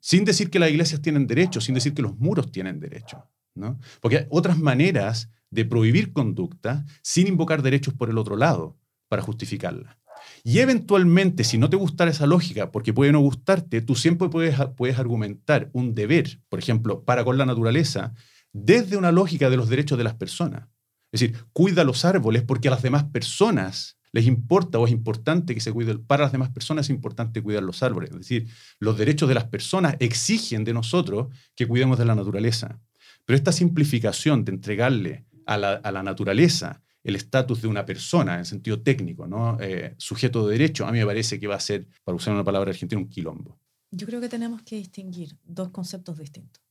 sin 0.00 0.24
decir 0.24 0.50
que 0.50 0.58
las 0.58 0.70
iglesias 0.70 1.02
tienen 1.02 1.26
derecho, 1.26 1.60
sin 1.60 1.74
decir 1.74 1.94
que 1.94 2.02
los 2.02 2.18
muros 2.18 2.50
tienen 2.50 2.80
derecho. 2.80 3.28
¿no? 3.54 3.78
Porque 4.00 4.18
hay 4.18 4.26
otras 4.30 4.58
maneras 4.58 5.30
de 5.50 5.64
prohibir 5.64 6.12
conducta 6.12 6.84
sin 7.02 7.26
invocar 7.26 7.62
derechos 7.62 7.94
por 7.94 8.08
el 8.08 8.18
otro 8.18 8.36
lado 8.36 8.78
para 9.08 9.22
justificarla. 9.22 9.98
Y 10.44 10.60
eventualmente, 10.60 11.44
si 11.44 11.58
no 11.58 11.68
te 11.68 11.76
gustara 11.76 12.10
esa 12.10 12.26
lógica, 12.26 12.72
porque 12.72 12.94
puede 12.94 13.12
no 13.12 13.20
gustarte, 13.20 13.82
tú 13.82 13.94
siempre 13.94 14.28
puedes, 14.28 14.56
puedes 14.76 14.98
argumentar 14.98 15.68
un 15.72 15.94
deber, 15.94 16.40
por 16.48 16.58
ejemplo, 16.58 17.04
para 17.04 17.24
con 17.24 17.36
la 17.36 17.44
naturaleza, 17.44 18.14
desde 18.52 18.96
una 18.96 19.12
lógica 19.12 19.50
de 19.50 19.56
los 19.56 19.68
derechos 19.68 19.98
de 19.98 20.04
las 20.04 20.14
personas. 20.14 20.68
Es 21.12 21.20
decir, 21.20 21.44
cuida 21.52 21.84
los 21.84 22.04
árboles 22.04 22.42
porque 22.42 22.68
a 22.68 22.70
las 22.70 22.82
demás 22.82 23.04
personas 23.04 23.98
les 24.12 24.26
importa 24.26 24.78
o 24.78 24.86
es 24.86 24.92
importante 24.92 25.54
que 25.54 25.60
se 25.60 25.72
cuide, 25.72 25.98
para 25.98 26.24
las 26.24 26.32
demás 26.32 26.50
personas 26.50 26.86
es 26.86 26.90
importante 26.90 27.42
cuidar 27.42 27.62
los 27.62 27.82
árboles. 27.82 28.10
Es 28.10 28.18
decir, 28.18 28.48
los 28.78 28.98
derechos 28.98 29.28
de 29.28 29.34
las 29.34 29.44
personas 29.44 29.96
exigen 30.00 30.64
de 30.64 30.74
nosotros 30.74 31.28
que 31.54 31.66
cuidemos 31.66 31.98
de 31.98 32.04
la 32.04 32.14
naturaleza. 32.14 32.80
Pero 33.24 33.36
esta 33.36 33.52
simplificación 33.52 34.44
de 34.44 34.52
entregarle 34.52 35.26
a 35.46 35.56
la, 35.56 35.72
a 35.74 35.92
la 35.92 36.02
naturaleza 36.02 36.82
el 37.04 37.16
estatus 37.16 37.62
de 37.62 37.68
una 37.68 37.84
persona 37.84 38.38
en 38.38 38.44
sentido 38.44 38.80
técnico, 38.80 39.26
¿no? 39.26 39.58
Eh, 39.60 39.94
sujeto 39.98 40.46
de 40.46 40.52
derecho, 40.52 40.86
a 40.86 40.92
mí 40.92 40.98
me 40.98 41.06
parece 41.06 41.40
que 41.40 41.46
va 41.46 41.56
a 41.56 41.60
ser, 41.60 41.88
para 42.04 42.16
usar 42.16 42.32
una 42.32 42.44
palabra 42.44 42.70
argentina, 42.70 43.00
un 43.00 43.08
quilombo. 43.08 43.58
Yo 43.90 44.06
creo 44.06 44.20
que 44.20 44.28
tenemos 44.28 44.62
que 44.62 44.76
distinguir 44.76 45.36
dos 45.44 45.70
conceptos 45.70 46.18
distintos. 46.18 46.62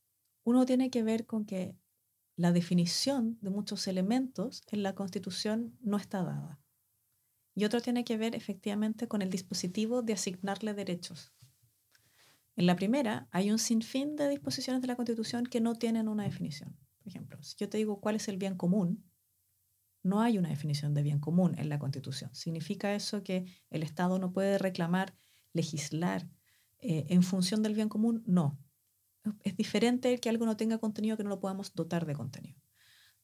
Uno 0.44 0.64
tiene 0.64 0.90
que 0.90 1.02
ver 1.02 1.26
con 1.26 1.44
que 1.44 1.76
la 2.42 2.50
definición 2.50 3.38
de 3.40 3.50
muchos 3.50 3.86
elementos 3.86 4.64
en 4.72 4.82
la 4.82 4.96
Constitución 4.96 5.78
no 5.80 5.96
está 5.96 6.24
dada. 6.24 6.60
Y 7.54 7.64
otro 7.64 7.80
tiene 7.80 8.02
que 8.02 8.16
ver 8.16 8.34
efectivamente 8.34 9.06
con 9.06 9.22
el 9.22 9.30
dispositivo 9.30 10.02
de 10.02 10.14
asignarle 10.14 10.74
derechos. 10.74 11.32
En 12.56 12.66
la 12.66 12.74
primera, 12.74 13.28
hay 13.30 13.52
un 13.52 13.60
sinfín 13.60 14.16
de 14.16 14.28
disposiciones 14.28 14.82
de 14.82 14.88
la 14.88 14.96
Constitución 14.96 15.44
que 15.46 15.60
no 15.60 15.76
tienen 15.76 16.08
una 16.08 16.24
definición. 16.24 16.76
Por 16.98 17.06
ejemplo, 17.06 17.40
si 17.44 17.54
yo 17.58 17.68
te 17.68 17.78
digo 17.78 18.00
cuál 18.00 18.16
es 18.16 18.26
el 18.26 18.38
bien 18.38 18.56
común, 18.56 19.04
no 20.02 20.20
hay 20.20 20.36
una 20.36 20.48
definición 20.48 20.94
de 20.94 21.04
bien 21.04 21.20
común 21.20 21.56
en 21.58 21.68
la 21.68 21.78
Constitución. 21.78 22.34
¿Significa 22.34 22.92
eso 22.92 23.22
que 23.22 23.46
el 23.70 23.84
Estado 23.84 24.18
no 24.18 24.32
puede 24.32 24.58
reclamar, 24.58 25.14
legislar 25.52 26.28
eh, 26.80 27.06
en 27.08 27.22
función 27.22 27.62
del 27.62 27.74
bien 27.74 27.88
común? 27.88 28.24
No. 28.26 28.58
Es 29.44 29.56
diferente 29.56 30.12
el 30.12 30.20
que 30.20 30.28
algo 30.28 30.46
no 30.46 30.56
tenga 30.56 30.78
contenido 30.78 31.16
que 31.16 31.24
no 31.24 31.30
lo 31.30 31.40
podamos 31.40 31.74
dotar 31.74 32.06
de 32.06 32.14
contenido. 32.14 32.60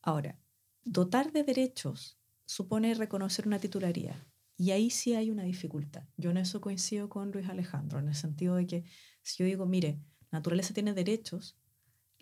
Ahora, 0.00 0.38
dotar 0.84 1.32
de 1.32 1.42
derechos 1.42 2.18
supone 2.46 2.94
reconocer 2.94 3.46
una 3.46 3.58
titularidad. 3.58 4.26
Y 4.56 4.72
ahí 4.72 4.90
sí 4.90 5.14
hay 5.14 5.30
una 5.30 5.44
dificultad. 5.44 6.04
Yo 6.16 6.30
en 6.30 6.38
eso 6.38 6.60
coincido 6.60 7.08
con 7.08 7.30
Luis 7.30 7.48
Alejandro, 7.48 8.00
en 8.00 8.08
el 8.08 8.14
sentido 8.14 8.56
de 8.56 8.66
que 8.66 8.84
si 9.22 9.38
yo 9.38 9.46
digo, 9.46 9.66
mire, 9.66 10.00
naturaleza 10.32 10.74
tiene 10.74 10.94
derechos, 10.94 11.56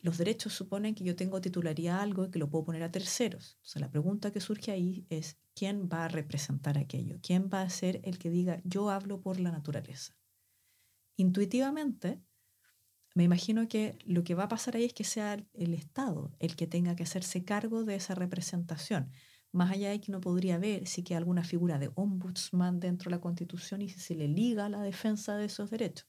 los 0.02 0.18
derechos 0.18 0.52
suponen 0.52 0.94
que 0.94 1.04
yo 1.04 1.16
tengo 1.16 1.40
titularidad 1.40 1.98
a 1.98 2.02
algo 2.02 2.26
y 2.26 2.30
que 2.30 2.38
lo 2.38 2.50
puedo 2.50 2.66
poner 2.66 2.82
a 2.82 2.92
terceros. 2.92 3.58
O 3.62 3.66
sea, 3.66 3.80
la 3.80 3.90
pregunta 3.90 4.30
que 4.30 4.40
surge 4.40 4.70
ahí 4.70 5.06
es, 5.08 5.38
¿quién 5.54 5.88
va 5.88 6.04
a 6.04 6.08
representar 6.08 6.76
aquello? 6.76 7.18
¿Quién 7.22 7.48
va 7.52 7.62
a 7.62 7.70
ser 7.70 8.00
el 8.04 8.18
que 8.18 8.30
diga, 8.30 8.60
yo 8.64 8.90
hablo 8.90 9.20
por 9.20 9.40
la 9.40 9.50
naturaleza? 9.50 10.14
Intuitivamente, 11.16 12.22
me 13.16 13.24
imagino 13.24 13.66
que 13.66 13.98
lo 14.04 14.24
que 14.24 14.34
va 14.34 14.44
a 14.44 14.48
pasar 14.48 14.76
ahí 14.76 14.84
es 14.84 14.92
que 14.92 15.02
sea 15.02 15.42
el 15.54 15.72
Estado 15.72 16.36
el 16.38 16.54
que 16.54 16.66
tenga 16.66 16.94
que 16.96 17.04
hacerse 17.04 17.46
cargo 17.46 17.82
de 17.82 17.94
esa 17.94 18.14
representación. 18.14 19.10
Más 19.52 19.70
allá 19.70 19.88
de 19.88 20.02
que 20.02 20.10
uno 20.10 20.20
podría 20.20 20.58
ver 20.58 20.86
si 20.86 21.02
hay 21.08 21.16
alguna 21.16 21.42
figura 21.42 21.78
de 21.78 21.90
ombudsman 21.94 22.78
dentro 22.78 23.08
de 23.08 23.16
la 23.16 23.22
Constitución 23.22 23.80
y 23.80 23.88
si 23.88 24.00
se 24.00 24.14
le 24.16 24.28
liga 24.28 24.68
la 24.68 24.82
defensa 24.82 25.34
de 25.38 25.46
esos 25.46 25.70
derechos. 25.70 26.06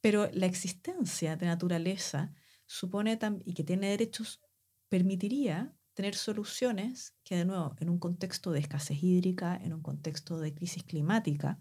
Pero 0.00 0.30
la 0.32 0.46
existencia 0.46 1.34
de 1.34 1.46
naturaleza 1.46 2.32
supone 2.64 3.18
y 3.44 3.54
que 3.54 3.64
tiene 3.64 3.88
derechos 3.88 4.40
permitiría 4.88 5.74
tener 5.94 6.14
soluciones 6.14 7.16
que, 7.24 7.34
de 7.34 7.44
nuevo, 7.44 7.74
en 7.80 7.90
un 7.90 7.98
contexto 7.98 8.52
de 8.52 8.60
escasez 8.60 9.02
hídrica, 9.02 9.56
en 9.56 9.72
un 9.72 9.82
contexto 9.82 10.38
de 10.38 10.54
crisis 10.54 10.84
climática, 10.84 11.58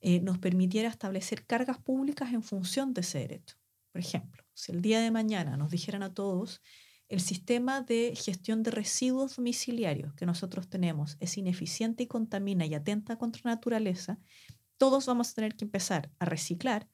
eh, 0.00 0.20
nos 0.20 0.38
permitiera 0.38 0.88
establecer 0.88 1.44
cargas 1.44 1.78
públicas 1.78 2.32
en 2.32 2.44
función 2.44 2.94
de 2.94 3.00
ese 3.00 3.18
derecho. 3.18 3.56
Por 3.92 4.00
ejemplo, 4.00 4.42
si 4.54 4.72
el 4.72 4.82
día 4.82 5.00
de 5.00 5.10
mañana 5.10 5.56
nos 5.56 5.70
dijeran 5.70 6.02
a 6.02 6.14
todos, 6.14 6.62
el 7.08 7.20
sistema 7.20 7.82
de 7.82 8.14
gestión 8.16 8.62
de 8.62 8.70
residuos 8.70 9.36
domiciliarios 9.36 10.14
que 10.14 10.26
nosotros 10.26 10.68
tenemos 10.68 11.16
es 11.20 11.36
ineficiente 11.36 12.04
y 12.04 12.06
contamina 12.06 12.64
y 12.64 12.74
atenta 12.74 13.16
contra 13.16 13.42
la 13.44 13.54
naturaleza, 13.56 14.18
todos 14.78 15.06
vamos 15.06 15.30
a 15.30 15.34
tener 15.34 15.54
que 15.54 15.64
empezar 15.64 16.10
a 16.18 16.24
reciclar 16.24 16.88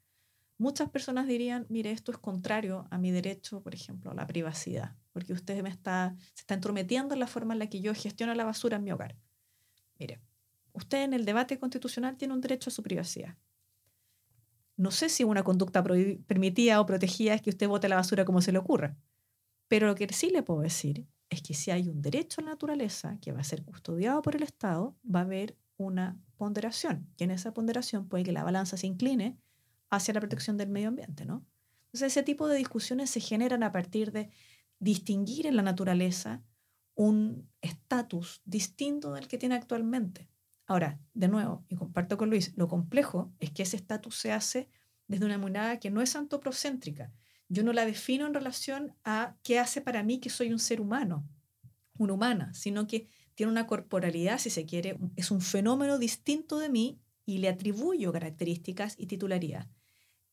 muchas 0.59 0.91
personas 0.91 1.27
dirían, 1.27 1.67
mire, 1.69 1.93
esto 1.93 2.13
es 2.13 2.19
contrario 2.19 2.87
a 2.91 2.99
mi 2.99 3.11
derecho, 3.11 3.63
por 3.63 3.75
ejemplo, 3.75 4.11
a 4.11 4.15
la 4.15 4.27
privacidad, 4.27 4.97
porque 5.13 5.33
usted 5.33 5.63
me 5.63 5.71
está, 5.71 6.15
se 6.35 6.43
está 6.43 6.55
entrometiendo 6.55 7.15
en 7.15 7.21
la 7.21 7.27
forma 7.27 7.55
en 7.55 7.61
la 7.61 7.69
que 7.69 7.81
yo 7.81 7.95
gestiono 7.95 8.35
la 8.35 8.45
basura 8.45 8.77
en 8.77 8.85
mi 8.85 8.93
hogar. 8.93 9.17
Mire, 9.99 10.21
usted 10.73 11.05
en 11.05 11.15
el 11.15 11.25
debate 11.25 11.59
constitucional 11.59 12.17
tiene 12.17 12.35
un 12.35 12.41
derecho 12.41 12.71
a 12.71 12.73
su 12.73 12.83
privacidad. 12.83 13.37
No 14.79 14.91
sé 14.91 15.11
si 15.11 15.25
una 15.25 15.43
conducta 15.43 15.83
permitida 15.83 16.81
o 16.81 16.87
protegida 16.87 17.35
es 17.35 17.43
que 17.43 17.51
usted 17.51 17.69
bote 17.69 17.89
la 17.89 17.97
basura 17.97 18.25
como 18.25 18.41
se 18.41 18.53
le 18.53 18.59
ocurra, 18.59 18.97
pero 19.67 19.89
lo 19.89 19.95
que 19.95 20.11
sí 20.13 20.31
le 20.31 20.43
puedo 20.43 20.61
decir 20.61 21.07
es 21.31 21.43
que 21.43 21.53
si 21.53 21.71
hay 21.71 21.89
un 21.89 22.01
derecho 22.01 22.41
a 22.41 22.45
la 22.45 22.51
naturaleza 22.53 23.19
que 23.21 23.33
va 23.33 23.41
a 23.41 23.45
ser 23.45 23.65
custodiado 23.65 24.23
por 24.23 24.37
el 24.37 24.43
Estado, 24.43 24.97
va 25.05 25.21
a 25.21 25.25
haber 25.25 25.59
una 25.77 26.17
ponderación. 26.37 27.09
Y 27.19 27.25
en 27.25 27.33
esa 27.33 27.53
ponderación 27.53 28.09
puede 28.09 28.25
que 28.25 28.33
la 28.33 28.45
balanza 28.45 28.77
se 28.77 28.87
incline 28.87 29.37
hacia 29.91 30.15
la 30.15 30.21
protección 30.21 30.57
del 30.57 30.71
medio 30.71 30.89
ambiente, 30.89 31.27
¿no? 31.27 31.45
Entonces, 31.87 32.13
ese 32.13 32.23
tipo 32.23 32.49
de 32.49 32.57
discusiones 32.57 33.11
se 33.11 33.21
generan 33.21 33.63
a 33.63 33.73
partir 33.73 34.13
de 34.13 34.31
distinguir 34.79 35.47
en 35.47 35.57
la 35.57 35.63
naturaleza 35.63 36.43
un 36.95 37.49
estatus 37.63 38.43
distinto 38.45 39.13
del 39.13 39.29
que 39.29 39.39
tiene 39.39 39.55
actualmente. 39.55 40.29
Ahora, 40.69 41.01
de 41.15 41.29
nuevo, 41.29 41.65
y 41.71 41.77
comparto 41.77 42.19
con 42.19 42.29
Luis, 42.29 42.53
lo 42.55 42.69
complejo 42.69 43.33
es 43.41 43.51
que 43.51 43.63
ese 43.63 43.77
estatus 43.77 44.17
se 44.17 44.33
hace 44.33 44.69
desde 45.07 45.25
una 45.25 45.39
mirada 45.39 45.81
que 45.81 45.91
no 45.91 46.03
es 46.03 46.15
antropocéntrica. 46.15 47.11
Yo 47.49 47.65
no 47.65 47.73
la 47.73 47.87
defino 47.87 48.27
en 48.27 48.35
relación 48.35 48.95
a 49.03 49.35
qué 49.43 49.59
hace 49.59 49.81
para 49.81 50.03
mí 50.03 50.21
que 50.21 50.29
soy 50.29 50.53
un 50.53 50.59
ser 50.59 50.83
humano, 50.83 51.27
una 51.97 52.13
humana, 52.13 52.53
sino 52.53 52.87
que 52.87 53.09
tiene 53.35 53.51
una 53.51 53.67
corporalidad, 53.67 54.39
si 54.39 54.51
se 54.51 54.67
quiere, 54.67 54.99
es 55.17 55.31
un 55.31 55.41
fenómeno 55.41 55.97
distinto 55.97 56.59
de 56.59 56.69
mí 56.69 57.01
y 57.25 57.39
le 57.39 57.49
atribuyo 57.49 58.13
características 58.13 58.95
y 58.99 59.07
titularidad. 59.07 59.71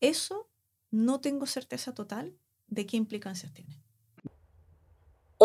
Eso 0.02 0.52
no 0.92 1.22
tengo 1.22 1.46
certeza 1.46 1.94
total 1.94 2.36
de 2.68 2.86
qué 2.86 2.98
implicancias 2.98 3.54
tiene. 3.54 3.85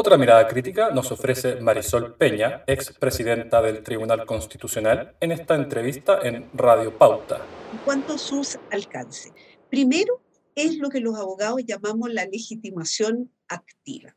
Otra 0.00 0.16
mirada 0.16 0.48
crítica 0.48 0.88
nos 0.92 1.12
ofrece 1.12 1.56
Marisol 1.56 2.14
Peña, 2.14 2.64
ex 2.66 2.90
presidenta 2.98 3.60
del 3.60 3.82
Tribunal 3.82 4.24
Constitucional, 4.24 5.14
en 5.20 5.30
esta 5.30 5.54
entrevista 5.54 6.20
en 6.22 6.48
Radio 6.54 6.96
Pauta. 6.96 7.44
En 7.70 7.78
cuanto 7.80 8.14
a 8.14 8.18
sus 8.18 8.58
alcances, 8.70 9.30
primero 9.68 10.22
es 10.54 10.78
lo 10.78 10.88
que 10.88 11.00
los 11.00 11.16
abogados 11.16 11.60
llamamos 11.66 12.10
la 12.14 12.24
legitimación 12.24 13.30
activa. 13.46 14.16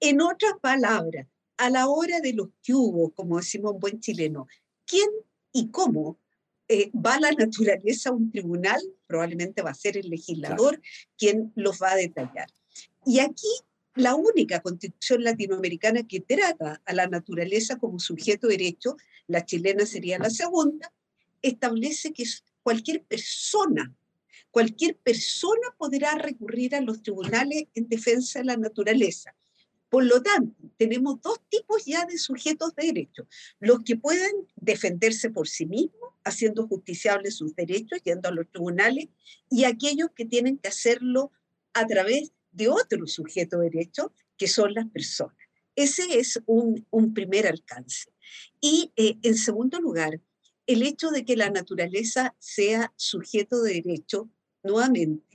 En 0.00 0.22
otras 0.22 0.54
palabras, 0.62 1.26
a 1.58 1.68
la 1.68 1.88
hora 1.88 2.20
de 2.20 2.32
los 2.32 2.48
que 2.62 2.72
hubo, 2.72 3.10
como 3.10 3.36
decimos 3.36 3.74
en 3.74 3.80
buen 3.80 4.00
chileno, 4.00 4.46
¿quién 4.86 5.10
y 5.52 5.68
cómo 5.68 6.18
eh, 6.68 6.90
va 6.94 7.16
a 7.16 7.20
la 7.20 7.32
naturaleza 7.32 8.08
a 8.08 8.14
un 8.14 8.30
tribunal, 8.30 8.80
probablemente 9.06 9.60
va 9.60 9.72
a 9.72 9.74
ser 9.74 9.98
el 9.98 10.08
legislador 10.08 10.80
quien 11.18 11.52
los 11.54 11.82
va 11.82 11.92
a 11.92 11.96
detallar. 11.96 12.48
Y 13.04 13.20
aquí 13.20 13.46
la 13.98 14.14
única 14.14 14.60
constitución 14.60 15.24
latinoamericana 15.24 16.06
que 16.06 16.20
trata 16.20 16.80
a 16.84 16.92
la 16.92 17.08
naturaleza 17.08 17.76
como 17.78 17.98
sujeto 17.98 18.46
de 18.46 18.56
derecho, 18.56 18.96
la 19.26 19.44
chilena 19.44 19.84
sería 19.86 20.18
la 20.18 20.30
segunda, 20.30 20.92
establece 21.42 22.12
que 22.12 22.24
cualquier 22.62 23.02
persona, 23.02 23.92
cualquier 24.52 24.96
persona 24.96 25.74
podrá 25.76 26.14
recurrir 26.14 26.76
a 26.76 26.80
los 26.80 27.02
tribunales 27.02 27.64
en 27.74 27.88
defensa 27.88 28.38
de 28.38 28.44
la 28.44 28.56
naturaleza. 28.56 29.34
Por 29.88 30.04
lo 30.04 30.22
tanto, 30.22 30.54
tenemos 30.76 31.20
dos 31.20 31.40
tipos 31.48 31.84
ya 31.84 32.04
de 32.04 32.18
sujetos 32.18 32.76
de 32.76 32.86
derecho. 32.86 33.26
Los 33.58 33.82
que 33.82 33.96
pueden 33.96 34.46
defenderse 34.54 35.30
por 35.30 35.48
sí 35.48 35.66
mismos, 35.66 36.12
haciendo 36.22 36.68
justiciables 36.68 37.34
sus 37.34 37.56
derechos, 37.56 37.98
yendo 38.04 38.28
a 38.28 38.32
los 38.32 38.48
tribunales, 38.48 39.08
y 39.50 39.64
aquellos 39.64 40.10
que 40.14 40.24
tienen 40.24 40.58
que 40.58 40.68
hacerlo 40.68 41.32
a 41.72 41.84
través 41.86 42.32
de 42.50 42.68
otro 42.68 43.06
sujeto 43.06 43.58
de 43.58 43.70
derecho, 43.70 44.12
que 44.36 44.48
son 44.48 44.74
las 44.74 44.88
personas. 44.88 45.36
Ese 45.74 46.18
es 46.18 46.40
un, 46.46 47.14
primer 47.14 47.46
alcance. 47.46 48.10
Y 48.60 48.92
eh, 48.96 49.16
en 49.22 49.36
segundo 49.36 49.80
lugar, 49.80 50.20
el 50.66 50.82
hecho 50.82 51.10
de 51.10 51.24
que 51.24 51.36
la 51.36 51.50
naturaleza 51.50 52.34
sea 52.38 52.92
sujeto 52.96 53.62
de 53.62 53.74
derecho, 53.74 54.28
nuevamente, 54.62 55.27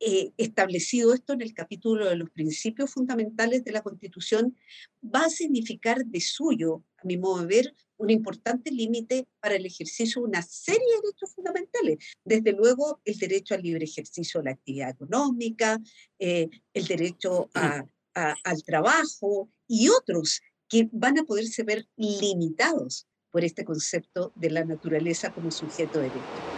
eh, 0.00 0.32
establecido 0.36 1.12
esto 1.12 1.32
en 1.32 1.42
el 1.42 1.54
capítulo 1.54 2.08
de 2.08 2.16
los 2.16 2.30
principios 2.30 2.92
fundamentales 2.92 3.64
de 3.64 3.72
la 3.72 3.82
Constitución, 3.82 4.56
va 5.02 5.24
a 5.24 5.30
significar 5.30 6.04
de 6.04 6.20
suyo, 6.20 6.84
a 6.98 7.06
mi 7.06 7.16
modo 7.16 7.40
de 7.40 7.46
ver, 7.46 7.74
un 7.96 8.10
importante 8.10 8.70
límite 8.70 9.26
para 9.40 9.56
el 9.56 9.66
ejercicio 9.66 10.22
de 10.22 10.28
una 10.28 10.42
serie 10.42 10.80
de 10.80 11.00
derechos 11.02 11.34
fundamentales. 11.34 11.98
Desde 12.24 12.52
luego, 12.52 13.00
el 13.04 13.18
derecho 13.18 13.54
al 13.54 13.62
libre 13.62 13.84
ejercicio 13.84 14.40
de 14.40 14.44
la 14.44 14.52
actividad 14.52 14.90
económica, 14.90 15.80
eh, 16.18 16.48
el 16.72 16.86
derecho 16.86 17.50
al 17.54 18.62
trabajo 18.64 19.48
y 19.66 19.88
otros 19.88 20.40
que 20.68 20.88
van 20.92 21.18
a 21.18 21.24
poderse 21.24 21.62
ver 21.62 21.88
limitados 21.96 23.06
por 23.30 23.44
este 23.44 23.64
concepto 23.64 24.32
de 24.36 24.50
la 24.50 24.64
naturaleza 24.64 25.32
como 25.32 25.50
sujeto 25.50 25.98
de 25.98 26.08
derecho. 26.08 26.57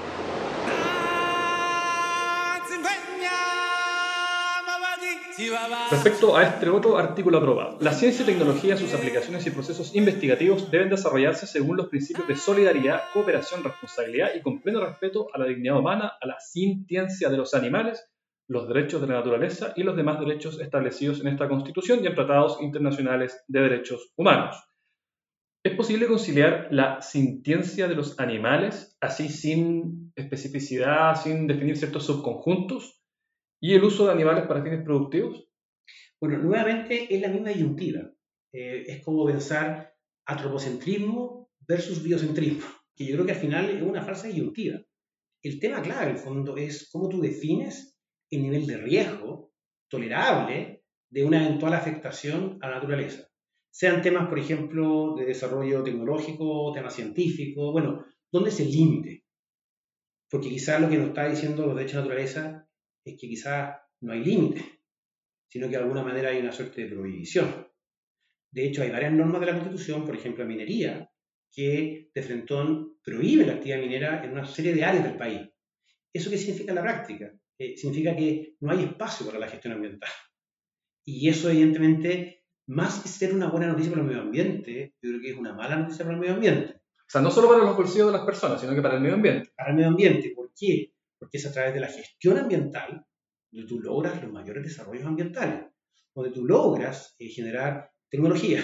Respecto 5.91 6.37
a 6.37 6.43
este 6.43 6.69
otro 6.69 6.99
artículo 6.99 7.39
aprobado, 7.39 7.79
la 7.81 7.93
ciencia 7.93 8.23
y 8.23 8.27
tecnología, 8.27 8.77
sus 8.77 8.93
aplicaciones 8.93 9.47
y 9.47 9.51
procesos 9.51 9.95
investigativos 9.95 10.71
deben 10.71 10.91
desarrollarse 10.91 11.47
según 11.47 11.77
los 11.77 11.89
principios 11.89 12.29
de 12.29 12.37
solidaridad, 12.37 13.05
cooperación, 13.13 13.65
responsabilidad 13.65 14.31
y 14.35 14.43
con 14.43 14.61
pleno 14.61 14.85
respeto 14.85 15.29
a 15.33 15.39
la 15.39 15.47
dignidad 15.47 15.79
humana, 15.79 16.13
a 16.21 16.27
la 16.27 16.39
sintiencia 16.41 17.31
de 17.31 17.37
los 17.39 17.55
animales, 17.55 18.07
los 18.49 18.69
derechos 18.69 19.01
de 19.01 19.07
la 19.07 19.15
naturaleza 19.15 19.73
y 19.77 19.83
los 19.83 19.97
demás 19.97 20.21
derechos 20.21 20.61
establecidos 20.61 21.21
en 21.21 21.29
esta 21.29 21.49
Constitución 21.49 22.01
y 22.03 22.07
en 22.07 22.15
tratados 22.15 22.61
internacionales 22.61 23.43
de 23.49 23.61
derechos 23.61 24.13
humanos. 24.17 24.57
¿Es 25.63 25.75
posible 25.75 26.07
conciliar 26.07 26.69
la 26.71 27.01
sintiencia 27.03 27.87
de 27.87 27.95
los 27.95 28.19
animales, 28.19 28.97
así 29.01 29.29
sin 29.29 30.13
especificidad, 30.17 31.17
sin 31.17 31.47
definir 31.47 31.77
ciertos 31.77 32.07
subconjuntos, 32.07 33.00
y 33.61 33.75
el 33.75 33.85
uso 33.85 34.07
de 34.07 34.13
animales 34.13 34.47
para 34.47 34.63
fines 34.63 34.83
productivos? 34.83 35.49
Bueno, 36.21 36.39
nuevamente 36.39 37.15
es 37.15 37.21
la 37.21 37.29
misma 37.29 37.51
disyuntiva. 37.51 38.11
Eh, 38.53 38.85
es 38.87 39.05
como 39.05 39.27
pensar 39.27 39.95
antropocentrismo 40.27 41.51
versus 41.61 42.03
biocentrismo, 42.03 42.67
que 42.95 43.07
yo 43.07 43.15
creo 43.15 43.27
que 43.27 43.33
al 43.33 43.39
final 43.39 43.71
es 43.71 43.83
una 43.83 44.03
falsa 44.03 44.29
disyuntiva. 44.29 44.81
El 45.43 45.59
tema 45.59 45.83
clave, 45.83 46.05
en 46.05 46.11
el 46.11 46.19
fondo, 46.19 46.57
es 46.57 46.91
cómo 46.91 47.09
tú 47.09 47.21
defines 47.21 47.97
el 48.31 48.43
nivel 48.43 48.67
de 48.67 48.77
riesgo 48.77 49.53
tolerable 49.89 50.85
de 51.11 51.25
una 51.25 51.45
eventual 51.45 51.75
afectación 51.75 52.59
a 52.61 52.69
la 52.69 52.75
naturaleza 52.77 53.31
sean 53.71 54.03
temas, 54.03 54.29
por 54.29 54.39
ejemplo, 54.39 55.15
de 55.17 55.27
desarrollo 55.27 55.83
tecnológico, 55.83 56.73
temas 56.75 56.95
científicos, 56.95 57.73
bueno, 57.73 58.05
¿dónde 58.31 58.51
es 58.51 58.61
el 58.61 58.71
límite? 58.71 59.25
Porque 60.29 60.49
quizás 60.49 60.81
lo 60.81 60.89
que 60.89 60.99
nos 60.99 61.09
está 61.09 61.29
diciendo 61.29 61.67
los 61.67 61.77
derechos 61.77 61.97
de 61.97 62.01
naturaleza 62.03 62.69
es 63.05 63.19
que 63.19 63.29
quizás 63.29 63.77
no 64.01 64.13
hay 64.13 64.25
límite, 64.25 64.65
sino 65.49 65.67
que 65.67 65.77
de 65.77 65.83
alguna 65.83 66.03
manera 66.03 66.31
hay 66.31 66.39
una 66.39 66.53
suerte 66.53 66.83
de 66.83 66.95
prohibición. 66.95 67.67
De 68.53 68.67
hecho, 68.67 68.83
hay 68.83 68.91
varias 68.91 69.13
normas 69.13 69.41
de 69.41 69.47
la 69.47 69.53
Constitución, 69.55 70.05
por 70.05 70.17
ejemplo, 70.17 70.45
la 70.45 70.49
minería, 70.49 71.11
que 71.53 72.11
de 72.15 72.23
frentón 72.23 72.99
prohíbe 73.03 73.47
la 73.47 73.55
actividad 73.55 73.81
minera 73.81 74.25
en 74.25 74.33
una 74.33 74.47
serie 74.47 74.75
de 74.75 74.85
áreas 74.85 75.05
del 75.05 75.17
país. 75.17 75.41
¿Eso 76.13 76.31
qué 76.31 76.39
significa 76.39 76.73
en 76.73 76.77
la 76.77 76.83
práctica? 76.83 77.33
Eh, 77.59 77.77
significa 77.77 78.17
que 78.17 78.57
no 78.61 78.71
hay 78.71 78.85
espacio 78.85 79.27
para 79.27 79.39
la 79.39 79.49
gestión 79.49 79.75
ambiental. 79.75 80.11
Y 81.05 81.29
eso, 81.29 81.51
evidentemente, 81.51 82.45
más 82.67 83.01
que 83.01 83.09
ser 83.09 83.35
una 83.35 83.49
buena 83.49 83.69
noticia 83.69 83.91
para 83.91 84.03
el 84.03 84.09
medio 84.09 84.23
ambiente, 84.23 84.95
yo 85.03 85.11
creo 85.11 85.21
que 85.21 85.31
es 85.31 85.37
una 85.37 85.55
mala 85.55 85.77
noticia 85.77 86.05
para 86.05 86.15
el 86.15 86.21
medio 86.21 86.35
ambiente. 86.35 86.75
O 86.75 87.11
sea, 87.11 87.21
no 87.21 87.31
solo 87.31 87.49
para 87.49 87.65
los 87.65 87.77
bolsillos 87.77 88.07
de 88.07 88.13
las 88.13 88.25
personas, 88.25 88.61
sino 88.61 88.75
que 88.75 88.83
para 88.83 88.95
el 88.95 89.01
medio 89.01 89.17
ambiente. 89.17 89.51
Para 89.57 89.71
el 89.71 89.77
medio 89.77 89.89
ambiente, 89.89 90.31
¿por 90.31 90.53
qué? 90.57 90.93
Porque 91.21 91.37
es 91.37 91.47
a 91.47 91.53
través 91.53 91.75
de 91.75 91.81
la 91.81 91.89
gestión 91.89 92.39
ambiental 92.39 93.07
donde 93.53 93.69
tú 93.69 93.81
logras 93.81 94.23
los 94.23 94.33
mayores 94.33 94.65
desarrollos 94.65 95.05
ambientales, 95.05 95.67
donde 96.15 96.33
tú 96.33 96.45
logras 96.45 97.15
eh, 97.19 97.29
generar 97.29 97.91
tecnología, 98.09 98.63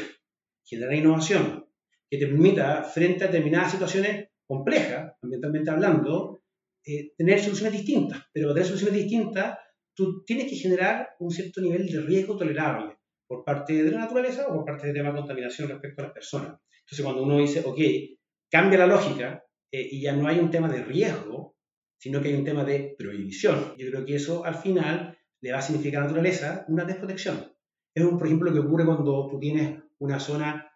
generar 0.65 0.95
innovación, 0.95 1.67
que 2.09 2.19
te 2.19 2.27
permita, 2.27 2.83
frente 2.83 3.25
a 3.25 3.27
determinadas 3.27 3.73
situaciones 3.73 4.29
complejas, 4.47 5.15
ambientalmente 5.23 5.71
hablando, 5.71 6.41
eh, 6.85 7.13
tener 7.17 7.41
soluciones 7.41 7.73
distintas. 7.73 8.23
Pero 8.33 8.49
para 8.49 8.55
tener 8.55 8.69
soluciones 8.69 9.03
distintas, 9.03 9.59
tú 9.95 10.25
tienes 10.25 10.49
que 10.49 10.57
generar 10.57 11.11
un 11.19 11.31
cierto 11.31 11.61
nivel 11.61 11.87
de 11.87 12.01
riesgo 12.01 12.37
tolerable 12.37 12.97
por 13.27 13.45
parte 13.45 13.83
de 13.83 13.91
la 13.91 14.01
naturaleza 14.01 14.47
o 14.49 14.55
por 14.55 14.65
parte 14.65 14.87
de 14.87 14.93
tema 14.93 15.11
de 15.11 15.19
contaminación 15.19 15.69
respecto 15.69 16.03
a 16.03 16.05
las 16.07 16.15
personas. 16.15 16.61
Entonces, 16.81 17.05
cuando 17.05 17.25
uno 17.25 17.39
dice, 17.39 17.63
ok, 17.65 17.79
cambia 18.49 18.79
la 18.79 18.87
lógica 18.87 19.45
eh, 19.73 19.89
y 19.91 20.01
ya 20.03 20.13
no 20.13 20.29
hay 20.29 20.39
un 20.39 20.51
tema 20.51 20.69
de 20.69 20.85
riesgo, 20.85 21.56
sino 21.99 22.21
que 22.21 22.29
hay 22.29 22.35
un 22.35 22.45
tema 22.45 22.65
de 22.65 22.95
prohibición. 22.99 23.75
Yo 23.77 23.91
creo 23.91 24.05
que 24.05 24.17
eso 24.17 24.45
al 24.45 24.57
final 24.57 25.17
le 25.41 25.53
va 25.53 25.59
a 25.59 25.63
significar 25.63 26.01
a 26.01 26.05
la 26.05 26.09
naturaleza 26.09 26.65
una 26.69 26.85
desprotección. 26.85 27.53
Es 27.95 28.05
un, 28.05 28.19
por 28.19 28.27
ejemplo, 28.27 28.51
lo 28.51 28.55
que 28.55 28.67
ocurre 28.67 28.85
cuando 28.85 29.29
tú 29.31 29.39
tienes 29.39 29.83
una 29.99 30.21
zona 30.21 30.71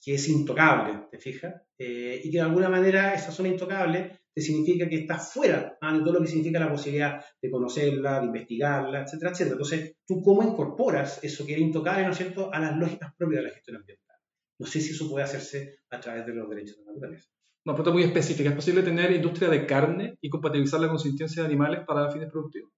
que 0.00 0.14
es 0.14 0.28
intocable, 0.28 1.06
¿te 1.10 1.18
fijas? 1.18 1.54
Eh, 1.78 2.20
y 2.24 2.30
que 2.30 2.38
de 2.38 2.42
alguna 2.42 2.68
manera 2.68 3.14
esa 3.14 3.30
zona 3.30 3.48
intocable 3.48 4.20
te 4.34 4.40
significa 4.40 4.88
que 4.88 5.00
estás 5.00 5.32
fuera 5.32 5.76
¿ah? 5.80 5.92
de 5.92 6.00
todo 6.00 6.14
lo 6.14 6.20
que 6.20 6.26
significa 6.26 6.58
la 6.58 6.70
posibilidad 6.70 7.22
de 7.40 7.50
conocerla, 7.50 8.20
de 8.20 8.26
investigarla, 8.26 9.02
etcétera, 9.02 9.30
etcétera. 9.30 9.54
Entonces, 9.54 9.96
¿tú 10.06 10.22
cómo 10.22 10.42
incorporas 10.42 11.22
eso 11.22 11.44
que 11.44 11.52
era 11.52 11.60
intocable, 11.60 12.04
¿no 12.04 12.12
es 12.12 12.16
cierto?, 12.16 12.52
a 12.52 12.58
las 12.58 12.76
lógicas 12.76 13.14
propias 13.16 13.42
de 13.42 13.48
la 13.48 13.54
gestión 13.54 13.76
ambiental. 13.76 14.16
No 14.58 14.66
sé 14.66 14.80
si 14.80 14.92
eso 14.92 15.10
puede 15.10 15.24
hacerse 15.24 15.80
a 15.90 16.00
través 16.00 16.26
de 16.26 16.34
los 16.34 16.48
derechos 16.48 16.78
de 16.78 16.84
la 16.84 16.92
naturaleza. 16.92 17.28
Una 17.64 17.76
pregunta 17.76 17.92
muy 17.92 18.02
específica. 18.02 18.48
¿Es 18.48 18.56
posible 18.56 18.82
tener 18.82 19.12
industria 19.12 19.48
de 19.48 19.64
carne 19.66 20.18
y 20.20 20.28
compatibilizarla 20.28 20.88
con 20.88 20.96
consistencia 20.96 21.42
de 21.42 21.48
animales 21.48 21.84
para 21.86 22.10
fines 22.10 22.28
productivos? 22.28 22.72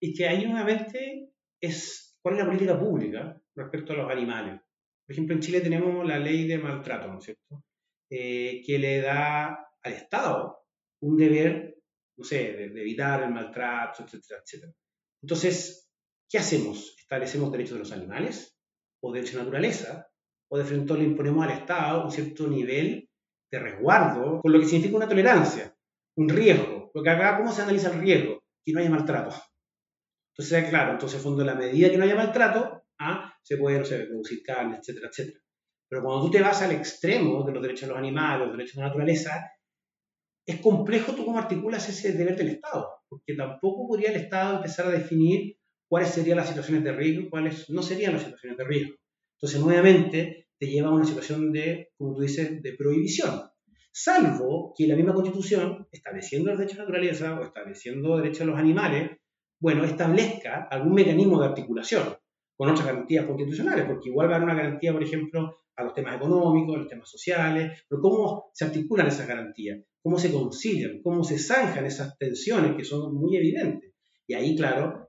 Y 0.00 0.12
que 0.12 0.28
ahí 0.28 0.44
nuevamente 0.44 1.30
es 1.60 2.18
cuál 2.20 2.34
es 2.34 2.40
la 2.40 2.46
política 2.46 2.78
pública 2.78 3.40
respecto 3.56 3.94
a 3.94 3.96
los 3.96 4.10
animales. 4.10 4.60
Por 5.06 5.12
ejemplo, 5.14 5.34
en 5.34 5.40
Chile 5.40 5.62
tenemos 5.62 6.06
la 6.06 6.18
ley 6.18 6.46
de 6.46 6.58
maltrato, 6.58 7.08
¿no 7.08 7.18
es 7.18 7.24
cierto?, 7.24 7.64
eh, 8.10 8.62
que 8.64 8.78
le 8.78 9.00
da 9.00 9.46
al 9.82 9.92
Estado 9.92 10.58
un 11.00 11.16
deber, 11.16 11.78
no 12.18 12.24
sé, 12.24 12.52
de, 12.52 12.64
evitar 12.64 13.22
el 13.22 13.32
maltrato, 13.32 14.02
etcétera, 14.02 14.42
etcétera. 14.44 14.72
Entonces, 15.22 15.90
¿qué 16.28 16.36
hacemos? 16.36 16.96
¿Establecemos 16.98 17.50
derechos 17.50 17.74
de 17.74 17.78
los 17.78 17.92
animales 17.92 18.58
o 19.02 19.10
derechos 19.10 19.36
de 19.36 19.38
naturaleza? 19.38 20.06
¿O 20.50 20.58
de 20.58 20.64
frente 20.64 20.94
le 20.94 21.04
imponemos 21.04 21.46
al 21.46 21.52
Estado 21.52 22.04
un 22.04 22.10
cierto 22.10 22.46
nivel 22.46 23.07
de 23.50 23.58
resguardo, 23.58 24.40
con 24.40 24.52
lo 24.52 24.60
que 24.60 24.66
significa 24.66 24.96
una 24.96 25.08
tolerancia, 25.08 25.74
un 26.16 26.28
riesgo? 26.28 26.90
Porque 26.92 27.10
acá, 27.10 27.36
¿cómo 27.36 27.52
se 27.52 27.62
analiza 27.62 27.92
el 27.92 28.00
riesgo? 28.00 28.42
Que 28.64 28.72
no 28.72 28.80
haya 28.80 28.90
maltrato. 28.90 29.34
Entonces, 30.36 30.68
claro, 30.68 30.92
entonces, 30.92 31.20
fondo, 31.20 31.44
la 31.44 31.54
medida 31.54 31.90
que 31.90 31.98
no 31.98 32.04
haya 32.04 32.14
maltrato, 32.14 32.84
¿ah? 33.00 33.34
se 33.42 33.56
puede, 33.56 33.78
no 33.78 33.84
sé, 33.84 34.04
producir 34.04 34.42
carne, 34.42 34.78
etcétera, 34.78 35.08
etcétera. 35.08 35.40
Pero 35.88 36.02
cuando 36.02 36.26
tú 36.26 36.30
te 36.30 36.42
vas 36.42 36.62
al 36.62 36.72
extremo 36.72 37.44
de 37.44 37.52
los 37.52 37.62
derechos 37.62 37.82
de 37.82 37.88
los 37.88 37.98
animales, 37.98 38.46
los 38.46 38.56
derechos 38.56 38.76
de 38.76 38.82
la 38.82 38.86
naturaleza, 38.88 39.50
es 40.46 40.60
complejo 40.60 41.12
tú 41.12 41.24
cómo 41.24 41.38
articulas 41.38 41.88
ese 41.88 42.12
deber 42.12 42.36
del 42.36 42.48
Estado, 42.48 42.88
porque 43.08 43.34
tampoco 43.34 43.88
podría 43.88 44.10
el 44.10 44.16
Estado 44.16 44.56
empezar 44.56 44.86
a 44.86 44.90
definir 44.90 45.58
cuáles 45.88 46.10
serían 46.10 46.36
las 46.36 46.48
situaciones 46.48 46.84
de 46.84 46.92
riesgo 46.92 47.22
y 47.22 47.30
cuáles 47.30 47.68
no 47.70 47.82
serían 47.82 48.12
las 48.12 48.22
situaciones 48.22 48.58
de 48.58 48.64
riesgo. 48.64 48.94
Entonces, 49.36 49.60
nuevamente, 49.60 50.47
te 50.58 50.66
lleva 50.66 50.88
a 50.88 50.94
una 50.94 51.04
situación 51.04 51.52
de, 51.52 51.90
como 51.96 52.14
tú 52.14 52.22
dices, 52.22 52.62
de 52.62 52.72
prohibición. 52.74 53.42
Salvo 53.92 54.74
que 54.76 54.86
la 54.86 54.96
misma 54.96 55.14
Constitución, 55.14 55.86
estableciendo 55.90 56.50
los 56.50 56.58
derechos 56.58 56.78
de 56.78 56.84
naturaleza 56.84 57.38
o 57.38 57.44
estableciendo 57.44 58.16
derechos 58.16 58.40
de 58.40 58.46
los 58.46 58.58
animales, 58.58 59.10
bueno, 59.60 59.84
establezca 59.84 60.68
algún 60.70 60.94
mecanismo 60.94 61.40
de 61.40 61.46
articulación 61.46 62.14
con 62.56 62.70
otras 62.70 62.86
garantías 62.86 63.26
constitucionales, 63.26 63.86
porque 63.86 64.08
igual 64.08 64.28
va 64.28 64.34
a 64.34 64.36
haber 64.36 64.48
una 64.48 64.56
garantía, 64.56 64.92
por 64.92 65.02
ejemplo, 65.02 65.62
a 65.76 65.84
los 65.84 65.94
temas 65.94 66.16
económicos, 66.16 66.74
a 66.74 66.78
los 66.78 66.88
temas 66.88 67.08
sociales, 67.08 67.84
pero 67.88 68.00
¿cómo 68.00 68.50
se 68.52 68.64
articulan 68.64 69.06
esas 69.06 69.28
garantías? 69.28 69.80
¿Cómo 70.02 70.18
se 70.18 70.32
concilian? 70.32 71.00
¿Cómo 71.02 71.22
se 71.22 71.38
zanjan 71.38 71.86
esas 71.86 72.18
tensiones 72.18 72.76
que 72.76 72.84
son 72.84 73.14
muy 73.14 73.36
evidentes? 73.36 73.92
Y 74.26 74.34
ahí, 74.34 74.56
claro, 74.56 75.08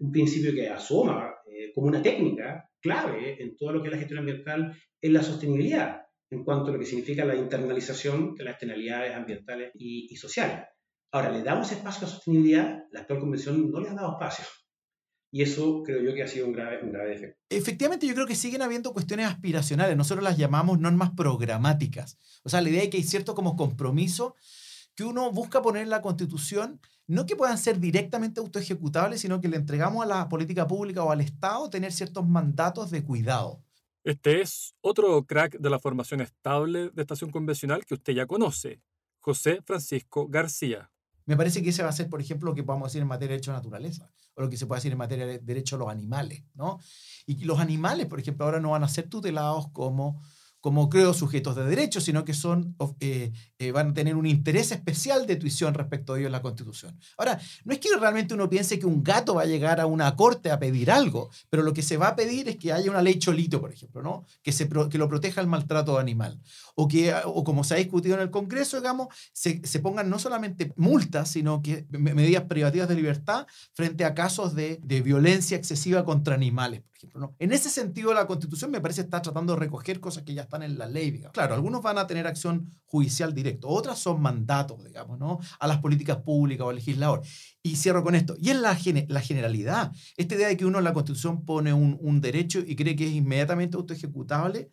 un 0.00 0.10
principio 0.10 0.52
que 0.52 0.68
asoma 0.68 1.34
eh, 1.46 1.72
como 1.74 1.88
una 1.88 2.02
técnica 2.02 2.67
clave 2.80 3.42
en 3.42 3.56
todo 3.56 3.72
lo 3.72 3.82
que 3.82 3.88
es 3.88 3.92
la 3.92 3.98
gestión 3.98 4.20
ambiental 4.20 4.76
es 5.00 5.10
la 5.12 5.22
sostenibilidad, 5.22 6.02
en 6.30 6.44
cuanto 6.44 6.70
a 6.70 6.72
lo 6.72 6.78
que 6.78 6.86
significa 6.86 7.24
la 7.24 7.36
internalización 7.36 8.34
de 8.34 8.44
las 8.44 8.52
externalidades 8.52 9.14
ambientales 9.14 9.72
y, 9.74 10.12
y 10.12 10.16
sociales. 10.16 10.64
Ahora, 11.12 11.30
¿le 11.30 11.42
damos 11.42 11.72
espacio 11.72 12.06
a 12.06 12.10
la 12.10 12.14
sostenibilidad? 12.14 12.84
La 12.90 13.00
actual 13.00 13.20
convención 13.20 13.70
no 13.70 13.80
le 13.80 13.88
ha 13.88 13.94
dado 13.94 14.12
espacio. 14.12 14.44
Y 15.30 15.42
eso 15.42 15.82
creo 15.84 16.02
yo 16.02 16.14
que 16.14 16.22
ha 16.22 16.28
sido 16.28 16.46
un 16.46 16.52
grave, 16.52 16.82
un 16.82 16.90
grave 16.90 17.10
defecto. 17.10 17.38
Efectivamente, 17.50 18.06
yo 18.06 18.14
creo 18.14 18.26
que 18.26 18.34
siguen 18.34 18.62
habiendo 18.62 18.92
cuestiones 18.92 19.26
aspiracionales. 19.26 19.96
Nosotros 19.96 20.24
las 20.24 20.38
llamamos 20.38 20.78
normas 20.80 21.10
programáticas. 21.14 22.18
O 22.44 22.48
sea, 22.48 22.62
la 22.62 22.70
idea 22.70 22.82
es 22.82 22.88
que 22.88 22.96
hay 22.96 23.02
cierto 23.02 23.34
como 23.34 23.56
compromiso 23.56 24.36
que 24.98 25.04
uno 25.04 25.30
busca 25.30 25.62
poner 25.62 25.84
en 25.84 25.90
la 25.90 26.02
Constitución, 26.02 26.80
no 27.06 27.24
que 27.24 27.36
puedan 27.36 27.56
ser 27.56 27.78
directamente 27.78 28.40
autoejecutables, 28.40 29.20
sino 29.20 29.40
que 29.40 29.46
le 29.46 29.56
entregamos 29.56 30.02
a 30.04 30.08
la 30.08 30.28
política 30.28 30.66
pública 30.66 31.04
o 31.04 31.12
al 31.12 31.20
Estado 31.20 31.70
tener 31.70 31.92
ciertos 31.92 32.26
mandatos 32.26 32.90
de 32.90 33.04
cuidado. 33.04 33.62
Este 34.02 34.40
es 34.40 34.74
otro 34.80 35.24
crack 35.24 35.56
de 35.56 35.70
la 35.70 35.78
formación 35.78 36.20
estable 36.20 36.90
de 36.90 37.02
estación 37.02 37.30
convencional 37.30 37.86
que 37.86 37.94
usted 37.94 38.12
ya 38.12 38.26
conoce, 38.26 38.82
José 39.20 39.60
Francisco 39.64 40.26
García. 40.26 40.90
Me 41.26 41.36
parece 41.36 41.62
que 41.62 41.70
ese 41.70 41.84
va 41.84 41.90
a 41.90 41.92
ser, 41.92 42.10
por 42.10 42.20
ejemplo, 42.20 42.50
lo 42.50 42.56
que 42.56 42.64
podemos 42.64 42.88
decir 42.88 43.00
en 43.00 43.06
materia 43.06 43.28
de 43.28 43.34
derecho 43.34 43.52
a 43.52 43.54
la 43.54 43.60
naturaleza, 43.60 44.10
o 44.34 44.42
lo 44.42 44.50
que 44.50 44.56
se 44.56 44.66
puede 44.66 44.78
decir 44.78 44.90
en 44.90 44.98
materia 44.98 45.26
de 45.26 45.38
derecho 45.38 45.76
a 45.76 45.78
los 45.78 45.90
animales, 45.90 46.42
¿no? 46.54 46.80
Y 47.24 47.44
los 47.44 47.60
animales, 47.60 48.08
por 48.08 48.18
ejemplo, 48.18 48.46
ahora 48.46 48.58
no 48.58 48.70
van 48.70 48.82
a 48.82 48.88
ser 48.88 49.08
tutelados 49.08 49.68
como 49.70 50.20
como 50.60 50.88
creo 50.88 51.14
sujetos 51.14 51.56
de 51.56 51.64
derecho, 51.64 52.00
sino 52.00 52.24
que 52.24 52.34
son, 52.34 52.76
eh, 53.00 53.32
eh, 53.58 53.72
van 53.72 53.90
a 53.90 53.94
tener 53.94 54.16
un 54.16 54.26
interés 54.26 54.72
especial 54.72 55.26
de 55.26 55.36
tuición 55.36 55.74
respecto 55.74 56.12
a 56.12 56.18
ello 56.18 56.26
en 56.26 56.32
la 56.32 56.42
Constitución. 56.42 56.98
Ahora, 57.16 57.40
no 57.64 57.72
es 57.72 57.78
que 57.78 57.88
realmente 57.98 58.34
uno 58.34 58.48
piense 58.48 58.78
que 58.78 58.86
un 58.86 59.02
gato 59.02 59.34
va 59.34 59.42
a 59.42 59.46
llegar 59.46 59.80
a 59.80 59.86
una 59.86 60.16
corte 60.16 60.50
a 60.50 60.58
pedir 60.58 60.90
algo, 60.90 61.30
pero 61.48 61.62
lo 61.62 61.72
que 61.72 61.82
se 61.82 61.96
va 61.96 62.08
a 62.08 62.16
pedir 62.16 62.48
es 62.48 62.56
que 62.56 62.72
haya 62.72 62.90
una 62.90 63.02
ley 63.02 63.18
cholito, 63.18 63.60
por 63.60 63.72
ejemplo, 63.72 64.02
¿no? 64.02 64.24
que, 64.42 64.52
se, 64.52 64.68
que 64.68 64.98
lo 64.98 65.08
proteja 65.08 65.40
el 65.40 65.46
maltrato 65.46 65.98
animal. 65.98 66.40
O 66.74 66.88
que, 66.88 67.14
o 67.24 67.44
como 67.44 67.64
se 67.64 67.74
ha 67.74 67.78
discutido 67.78 68.16
en 68.16 68.22
el 68.22 68.30
Congreso, 68.30 68.78
digamos, 68.78 69.08
se, 69.32 69.64
se 69.66 69.80
pongan 69.80 70.10
no 70.10 70.18
solamente 70.18 70.72
multas, 70.76 71.30
sino 71.30 71.62
que 71.62 71.86
medidas 71.90 72.44
privativas 72.44 72.88
de 72.88 72.94
libertad 72.94 73.46
frente 73.74 74.04
a 74.04 74.14
casos 74.14 74.54
de, 74.54 74.80
de 74.82 75.02
violencia 75.02 75.56
excesiva 75.56 76.04
contra 76.04 76.34
animales. 76.34 76.82
En 77.38 77.52
ese 77.52 77.70
sentido, 77.70 78.12
la 78.12 78.26
Constitución 78.26 78.70
me 78.70 78.80
parece 78.80 79.02
estar 79.02 79.22
tratando 79.22 79.54
de 79.54 79.60
recoger 79.60 80.00
cosas 80.00 80.24
que 80.24 80.34
ya 80.34 80.42
están 80.42 80.62
en 80.62 80.78
la 80.78 80.86
ley. 80.86 81.22
Claro, 81.32 81.54
algunos 81.54 81.82
van 81.82 81.98
a 81.98 82.06
tener 82.06 82.26
acción 82.26 82.70
judicial 82.86 83.34
directa, 83.34 83.68
otras 83.68 83.98
son 83.98 84.20
mandatos, 84.20 84.82
digamos, 84.84 85.18
¿no? 85.18 85.38
A 85.60 85.66
las 85.66 85.78
políticas 85.78 86.18
públicas 86.18 86.66
o 86.66 86.70
al 86.70 86.76
legislador. 86.76 87.22
Y 87.62 87.76
cierro 87.76 88.02
con 88.02 88.14
esto. 88.14 88.34
Y 88.38 88.50
en 88.50 88.62
la, 88.62 88.74
generalidad, 88.74 89.92
esta 90.16 90.34
idea 90.34 90.48
de 90.48 90.56
que 90.56 90.66
uno 90.66 90.78
en 90.78 90.84
la 90.84 90.92
Constitución 90.92 91.44
pone 91.44 91.72
un, 91.72 91.98
un 92.00 92.20
derecho 92.20 92.60
y 92.60 92.74
cree 92.76 92.96
que 92.96 93.06
es 93.06 93.12
inmediatamente 93.12 93.76
autoejecutable, 93.76 94.70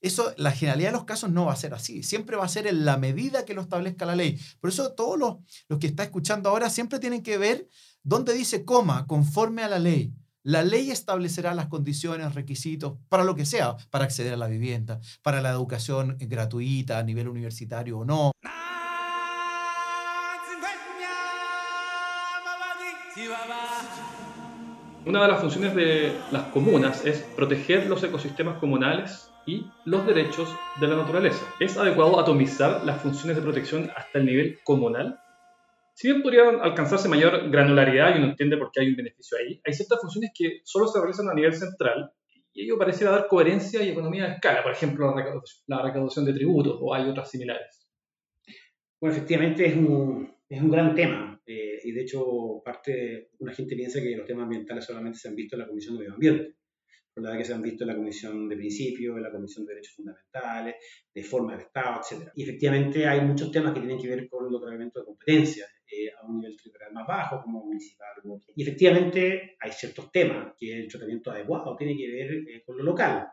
eso, 0.00 0.34
la 0.36 0.52
generalidad 0.52 0.90
de 0.90 0.96
los 0.98 1.06
casos 1.06 1.30
no 1.30 1.46
va 1.46 1.54
a 1.54 1.56
ser 1.56 1.72
así. 1.72 2.02
Siempre 2.02 2.36
va 2.36 2.44
a 2.44 2.48
ser 2.48 2.66
en 2.66 2.84
la 2.84 2.98
medida 2.98 3.46
que 3.46 3.54
lo 3.54 3.62
establezca 3.62 4.04
la 4.04 4.14
ley. 4.14 4.38
Por 4.60 4.68
eso 4.68 4.92
todos 4.92 5.18
los, 5.18 5.36
los 5.66 5.78
que 5.78 5.86
está 5.86 6.02
escuchando 6.02 6.50
ahora 6.50 6.68
siempre 6.68 6.98
tienen 6.98 7.22
que 7.22 7.38
ver 7.38 7.70
dónde 8.02 8.34
dice 8.34 8.66
coma, 8.66 9.06
conforme 9.06 9.62
a 9.62 9.68
la 9.68 9.78
ley. 9.78 10.12
La 10.46 10.62
ley 10.62 10.90
establecerá 10.90 11.54
las 11.54 11.68
condiciones, 11.68 12.34
requisitos, 12.34 12.98
para 13.08 13.24
lo 13.24 13.34
que 13.34 13.46
sea, 13.46 13.78
para 13.88 14.04
acceder 14.04 14.34
a 14.34 14.36
la 14.36 14.46
vivienda, 14.46 15.00
para 15.22 15.40
la 15.40 15.48
educación 15.48 16.18
gratuita 16.20 16.98
a 16.98 17.02
nivel 17.02 17.28
universitario 17.28 18.00
o 18.00 18.04
no. 18.04 18.32
Una 25.06 25.22
de 25.22 25.28
las 25.28 25.40
funciones 25.40 25.74
de 25.74 26.14
las 26.30 26.42
comunas 26.48 27.06
es 27.06 27.20
proteger 27.36 27.86
los 27.86 28.02
ecosistemas 28.04 28.58
comunales 28.58 29.30
y 29.46 29.64
los 29.86 30.06
derechos 30.06 30.54
de 30.78 30.88
la 30.88 30.96
naturaleza. 30.96 31.42
¿Es 31.58 31.78
adecuado 31.78 32.20
atomizar 32.20 32.84
las 32.84 33.00
funciones 33.00 33.36
de 33.36 33.42
protección 33.42 33.90
hasta 33.96 34.18
el 34.18 34.26
nivel 34.26 34.58
comunal? 34.62 35.23
Si 35.94 36.08
bien 36.08 36.22
podrían 36.22 36.60
alcanzarse 36.60 37.08
mayor 37.08 37.50
granularidad 37.50 38.14
y 38.14 38.18
uno 38.18 38.30
entiende 38.30 38.56
por 38.56 38.70
qué 38.72 38.80
hay 38.80 38.88
un 38.88 38.96
beneficio 38.96 39.38
ahí, 39.38 39.60
hay 39.64 39.72
ciertas 39.72 40.00
funciones 40.00 40.32
que 40.34 40.60
solo 40.64 40.88
se 40.88 40.98
realizan 40.98 41.28
a 41.28 41.34
nivel 41.34 41.54
central 41.54 42.12
y 42.52 42.64
ello 42.64 42.76
pareciera 42.78 43.12
dar 43.12 43.28
coherencia 43.28 43.82
y 43.82 43.90
economía 43.90 44.26
de 44.26 44.34
escala, 44.34 44.62
por 44.62 44.72
ejemplo, 44.72 45.14
la 45.66 45.82
recaudación 45.82 46.24
de 46.24 46.32
tributos 46.32 46.78
o 46.80 46.94
hay 46.94 47.08
otras 47.08 47.30
similares. 47.30 47.88
Bueno, 49.00 49.14
efectivamente 49.16 49.66
es 49.66 49.76
un, 49.76 50.34
es 50.48 50.60
un 50.60 50.70
gran 50.70 50.94
tema 50.94 51.40
eh, 51.46 51.78
y 51.84 51.92
de 51.92 52.02
hecho 52.02 52.62
parte, 52.64 53.30
una 53.38 53.52
gente 53.52 53.76
piensa 53.76 54.00
que 54.00 54.16
los 54.16 54.26
temas 54.26 54.44
ambientales 54.44 54.84
solamente 54.84 55.18
se 55.18 55.28
han 55.28 55.36
visto 55.36 55.54
en 55.56 55.62
la 55.62 55.68
Comisión 55.68 55.94
de 55.94 56.00
Medio 56.00 56.14
Ambiente 56.14 56.56
verdad 57.16 57.38
que 57.38 57.44
se 57.44 57.54
han 57.54 57.62
visto 57.62 57.84
en 57.84 57.88
la 57.88 57.96
Comisión 57.96 58.48
de 58.48 58.56
Principios, 58.56 59.16
en 59.16 59.22
la 59.22 59.30
Comisión 59.30 59.64
de 59.64 59.74
Derechos 59.74 59.94
Fundamentales, 59.94 60.74
de 61.14 61.22
forma 61.22 61.52
del 61.52 61.60
Estado, 61.60 62.00
etc. 62.00 62.28
Y 62.34 62.42
efectivamente 62.42 63.06
hay 63.06 63.20
muchos 63.20 63.52
temas 63.52 63.72
que 63.72 63.80
tienen 63.80 64.00
que 64.00 64.08
ver 64.08 64.28
con 64.28 64.46
el 64.46 64.54
otorgamiento 64.54 65.00
de 65.00 65.06
competencias 65.06 65.68
eh, 65.96 66.10
a 66.10 66.26
un 66.26 66.40
nivel 66.40 66.56
territorial 66.56 66.92
más 66.92 67.06
bajo, 67.06 67.42
como 67.42 67.64
municipal. 67.64 68.14
Y 68.56 68.62
efectivamente 68.62 69.56
hay 69.60 69.72
ciertos 69.72 70.10
temas 70.10 70.54
que 70.58 70.80
el 70.80 70.88
tratamiento 70.88 71.30
adecuado 71.30 71.76
tiene 71.76 71.96
que 71.96 72.10
ver 72.10 72.32
eh, 72.32 72.62
con 72.64 72.76
lo 72.76 72.84
local, 72.84 73.26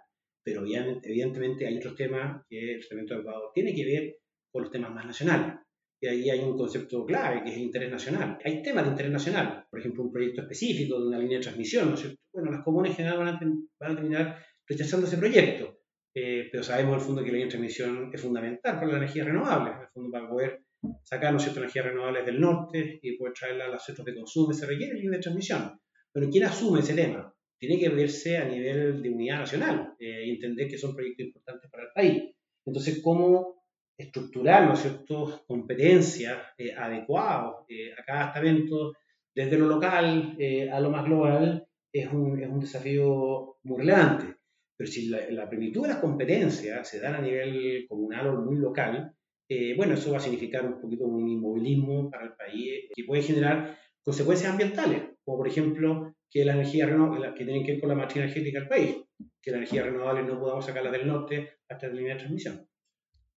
pero 0.44 0.64
evidentemente 0.66 1.68
hay 1.68 1.78
otros 1.78 1.96
temas 1.96 2.44
que 2.48 2.74
el 2.74 2.80
tratamiento 2.80 3.16
adecuado 3.16 3.52
tiene 3.54 3.74
que 3.74 3.86
ver 3.86 4.18
con 4.52 4.64
los 4.64 4.72
temas 4.72 4.94
más 4.94 5.06
nacionales. 5.06 5.56
Y 6.04 6.08
ahí 6.08 6.30
hay 6.32 6.40
un 6.40 6.58
concepto 6.58 7.06
clave, 7.06 7.44
que 7.44 7.50
es 7.52 7.56
el 7.58 7.62
interés 7.62 7.92
nacional. 7.92 8.40
Hay 8.44 8.64
temas 8.64 8.86
de 8.86 8.92
interés 8.92 9.12
nacional, 9.12 9.68
por 9.70 9.80
ejemplo, 9.80 10.04
un 10.04 10.12
proyecto 10.12 10.42
específico 10.42 11.00
de 11.00 11.08
una 11.08 11.20
línea 11.20 11.38
de 11.38 11.44
transmisión, 11.44 11.90
¿no 11.90 11.94
es 11.94 12.02
cierto? 12.02 12.20
Bueno, 12.34 12.52
las 12.52 12.64
comunas 12.64 12.90
en 12.92 12.98
general 12.98 13.20
van 13.20 13.28
a, 13.28 13.40
van 13.80 13.96
terminar 13.96 14.44
rechazando 14.68 15.06
ese 15.06 15.18
proyecto, 15.18 15.78
eh, 16.16 16.50
pero 16.52 16.64
sabemos 16.64 16.96
al 16.96 17.02
fondo 17.02 17.22
que 17.22 17.28
la 17.28 17.34
línea 17.34 17.46
de 17.46 17.52
transmisión 17.52 18.10
es 18.12 18.22
fundamental 18.22 18.76
para 18.76 18.88
la 18.88 18.98
energía 18.98 19.26
renovable, 19.26 19.72
en 19.72 19.82
el 19.82 19.88
fondo 19.90 20.12
para 20.12 20.28
poder 20.28 20.64
sacar, 21.04 21.34
¿no 21.34 21.40
cierto?, 21.40 21.60
energías 21.60 21.86
renovables 21.86 22.26
del 22.26 22.40
norte 22.40 23.00
y 23.02 23.18
poder 23.18 23.34
traerla 23.34 23.66
a 23.66 23.70
los 23.70 23.84
centros 23.84 24.06
de 24.06 24.16
consumo, 24.16 24.54
se 24.54 24.66
requiere 24.66 24.96
línea 24.96 25.18
de 25.18 25.24
transmisión. 25.24 25.80
Pero 26.12 26.30
¿quién 26.30 26.46
asume 26.46 26.80
ese 26.80 26.94
tema? 26.94 27.34
Tiene 27.58 27.80
que 27.80 27.90
verse 27.90 28.38
a 28.38 28.46
nivel 28.46 29.02
de 29.02 29.10
unidad 29.10 29.40
nacional 29.40 29.94
eh, 30.00 30.26
y 30.26 30.32
entender 30.32 30.68
que 30.68 30.78
son 30.78 30.96
proyectos 30.96 31.28
importantes 31.28 31.70
para 31.70 31.84
el 31.84 31.90
país. 31.94 32.36
Entonces, 32.66 33.02
¿cómo 33.04 33.62
estructurar, 33.98 34.68
¿no 34.68 34.76
cierto?, 34.76 35.44
competencias 35.48 36.40
eh, 36.58 36.74
adecuadas 36.74 37.66
eh, 37.70 37.94
a 37.98 38.04
cada 38.04 38.28
estamento, 38.28 38.94
desde 39.34 39.58
lo 39.58 39.68
local 39.68 40.36
eh, 40.40 40.70
a 40.70 40.80
lo 40.80 40.90
más 40.90 41.06
global, 41.06 41.66
es 41.92 42.12
un, 42.12 42.42
es 42.42 42.50
un, 42.50 42.60
desafío 42.60 43.58
muy 43.64 43.80
relevante. 43.80 44.36
Pero 44.76 44.90
si 44.90 45.08
la, 45.08 45.20
la, 45.30 45.46
de 45.46 45.72
las 45.88 45.98
competencias 45.98 46.88
se 46.88 47.00
dan 47.00 47.16
a 47.16 47.22
nivel 47.22 47.86
comunal 47.88 48.28
o 48.28 48.42
muy 48.42 48.58
local, 48.58 49.14
eh, 49.54 49.74
bueno, 49.76 49.96
eso 49.96 50.12
va 50.12 50.18
a 50.18 50.22
significar 50.22 50.66
un 50.66 50.80
poquito 50.80 51.04
un 51.04 51.28
inmovilismo 51.28 52.10
para 52.10 52.24
el 52.24 52.34
país 52.36 52.90
que 52.96 53.04
puede 53.04 53.22
generar 53.22 53.78
consecuencias 54.02 54.50
ambientales, 54.50 55.04
como 55.26 55.40
por 55.40 55.48
ejemplo 55.50 56.16
que 56.30 56.46
la 56.46 56.54
energía 56.54 56.88
que 57.36 57.44
tienen 57.44 57.66
que 57.66 57.74
ver 57.74 57.82
con 57.82 57.90
la 57.90 57.96
matriz 57.96 58.24
energética 58.24 58.60
del 58.60 58.70
país, 58.70 58.96
que 59.42 59.52
la 59.52 59.58
energía 59.58 59.84
renovable 59.84 60.24
no 60.24 60.40
podamos 60.40 60.66
sacarla 60.66 60.90
del 60.90 61.06
norte 61.06 61.58
hasta 61.68 61.88
la 61.88 61.94
línea 61.96 62.14
de 62.14 62.20
transmisión. 62.20 62.66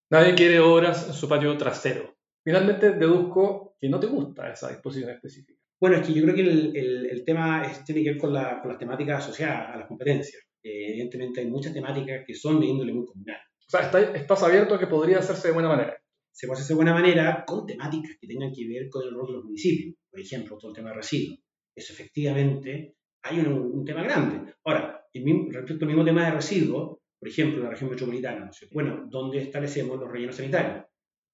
Nadie 0.08 0.36
quiere 0.36 0.60
obras 0.60 1.08
en 1.08 1.14
su 1.14 1.28
patio 1.28 1.58
trasero. 1.58 2.14
Finalmente 2.44 2.92
deduzco 2.92 3.74
que 3.80 3.88
no 3.88 3.98
te 3.98 4.06
gusta 4.06 4.52
esa 4.52 4.68
disposición 4.68 5.10
específica. 5.10 5.60
Bueno, 5.80 5.96
es 5.96 6.06
que 6.06 6.12
yo 6.12 6.22
creo 6.22 6.36
que 6.36 6.42
el, 6.42 6.76
el, 6.76 7.06
el 7.10 7.24
tema 7.24 7.64
es, 7.64 7.84
tiene 7.84 8.04
que 8.04 8.10
ver 8.10 8.20
con, 8.20 8.32
la, 8.32 8.60
con, 8.60 8.70
las 8.70 8.78
temáticas 8.78 9.24
asociadas 9.24 9.74
a 9.74 9.78
las 9.78 9.88
competencias. 9.88 10.40
Eh, 10.62 10.90
evidentemente 10.90 11.40
hay 11.40 11.50
muchas 11.50 11.74
temáticas 11.74 12.22
que 12.24 12.34
son 12.34 12.60
de 12.60 12.66
índole 12.66 12.92
muy 12.92 13.04
comunal. 13.04 13.40
O 13.66 13.70
sea, 13.70 13.80
está, 13.80 14.00
estás 14.16 14.44
abierto 14.44 14.76
a 14.76 14.78
que 14.78 14.86
podría 14.86 15.18
hacerse 15.18 15.48
de 15.48 15.54
buena 15.54 15.70
manera. 15.70 15.98
Se 16.34 16.46
puede 16.46 16.60
hacer 16.60 16.74
de 16.74 16.76
buena 16.76 16.92
manera 16.92 17.44
con 17.46 17.64
temáticas 17.64 18.16
que 18.20 18.26
tengan 18.26 18.52
que 18.52 18.66
ver 18.66 18.88
con 18.90 19.06
el 19.06 19.14
rol 19.14 19.26
de 19.28 19.32
los 19.34 19.44
municipios. 19.44 19.94
Por 20.10 20.20
ejemplo, 20.20 20.58
todo 20.58 20.70
el 20.70 20.76
tema 20.76 20.90
de 20.90 20.96
residuos. 20.96 21.38
Eso 21.74 21.92
efectivamente 21.92 22.96
hay 23.22 23.38
un, 23.38 23.46
un 23.48 23.84
tema 23.84 24.02
grande. 24.02 24.52
Ahora, 24.64 25.06
respecto 25.14 25.84
al 25.84 25.88
mismo 25.88 26.04
tema 26.04 26.24
de 26.24 26.32
residuos, 26.32 26.98
por 27.18 27.28
ejemplo, 27.28 27.58
en 27.58 27.64
la 27.64 27.70
región 27.70 27.90
metropolitana. 27.90 28.44
¿no 28.44 28.50
bueno, 28.72 29.06
¿dónde 29.08 29.38
establecemos 29.38 29.98
los 29.98 30.10
rellenos 30.10 30.36
sanitarios? 30.36 30.84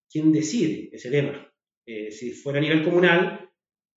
¿Quién 0.09 0.33
decide 0.33 0.91
ese 0.93 1.11
tema? 1.11 1.53
Eh, 1.87 2.11
si 2.11 2.33
fuera 2.33 2.59
a 2.59 2.63
nivel 2.63 2.85
comunal, 2.85 3.51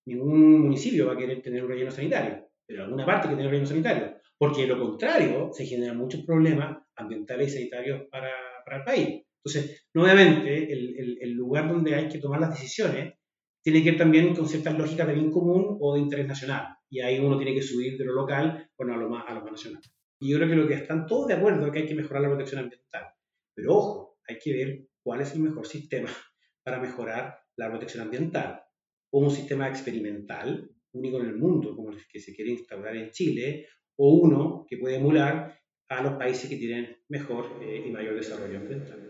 ningún 0.06 0.62
municipio 0.62 1.06
va 1.06 1.12
a 1.12 1.16
querer 1.16 1.42
tener 1.42 1.62
un 1.62 1.70
relleno 1.70 1.90
sanitario, 1.90 2.48
pero 2.66 2.84
alguna 2.84 3.06
parte 3.06 3.28
que 3.28 3.34
tener 3.34 3.46
un 3.46 3.52
relleno 3.52 3.68
sanitario, 3.68 4.16
porque 4.38 4.62
de 4.62 4.68
lo 4.68 4.78
contrario 4.80 5.50
se 5.52 5.66
generan 5.66 5.96
muchos 5.96 6.24
problemas 6.24 6.82
ambientales 6.96 7.50
y 7.50 7.54
sanitarios 7.58 8.08
para, 8.10 8.32
para 8.64 8.78
el 8.78 8.84
país. 8.84 9.22
Entonces, 9.44 9.88
nuevamente, 9.92 10.72
el, 10.72 11.32
lugar 11.32 11.68
donde 11.68 11.94
hay 11.94 12.08
que 12.08 12.18
tomar 12.18 12.40
las 12.40 12.58
decisiones 12.58 13.14
tiene 13.62 13.82
que 13.82 13.90
ver 13.90 13.98
también 13.98 14.34
con 14.34 14.48
ciertas 14.48 14.76
lógicas 14.78 15.06
de 15.06 15.14
bien 15.14 15.30
común 15.30 15.76
o 15.80 15.94
de 15.94 16.00
interés 16.00 16.26
nacional. 16.26 16.76
Y 16.88 17.00
ahí 17.00 17.18
uno 17.18 17.36
tiene 17.36 17.54
que 17.54 17.62
subir 17.62 17.98
de 17.98 18.04
lo 18.04 18.14
local 18.14 18.70
bueno, 18.78 18.94
a, 18.94 18.96
lo 18.96 19.10
más, 19.10 19.24
a 19.28 19.34
lo 19.34 19.42
más 19.42 19.52
nacional. 19.52 19.82
Y 20.18 20.30
yo 20.30 20.38
creo 20.38 20.48
que 20.48 20.56
lo 20.56 20.66
que 20.66 20.74
están 20.74 21.06
todos 21.06 21.28
de 21.28 21.34
acuerdo 21.34 21.66
es 21.66 21.72
que 21.72 21.80
hay 21.80 21.86
que 21.86 21.94
mejorar 21.94 22.22
la 22.22 22.28
protección 22.28 22.62
ambiental. 22.62 23.06
Pero 23.54 23.74
ojo, 23.74 24.18
hay 24.26 24.38
que 24.38 24.52
ver 24.54 24.86
cuál 25.02 25.20
es 25.20 25.34
el 25.34 25.40
mejor 25.40 25.66
sistema 25.66 26.08
para 26.64 26.80
mejorar 26.80 27.38
la 27.56 27.68
protección 27.68 28.04
ambiental. 28.04 28.62
O 29.10 29.20
un 29.20 29.30
sistema 29.30 29.68
experimental, 29.68 30.70
único 30.92 31.20
en 31.20 31.26
el 31.26 31.36
mundo, 31.36 31.76
como 31.76 31.90
el 31.90 31.98
que 32.10 32.18
se 32.18 32.34
quiere 32.34 32.52
instaurar 32.52 32.96
en 32.96 33.10
Chile, 33.10 33.66
o 33.96 34.14
uno 34.14 34.64
que 34.68 34.78
puede 34.78 34.96
emular 34.96 35.58
a 35.88 36.02
los 36.02 36.14
países 36.14 36.48
que 36.48 36.56
tienen 36.56 36.96
mejor 37.08 37.60
eh, 37.62 37.84
y 37.86 37.90
mayor 37.90 38.14
desarrollo 38.14 38.58
ambiental. 38.58 39.08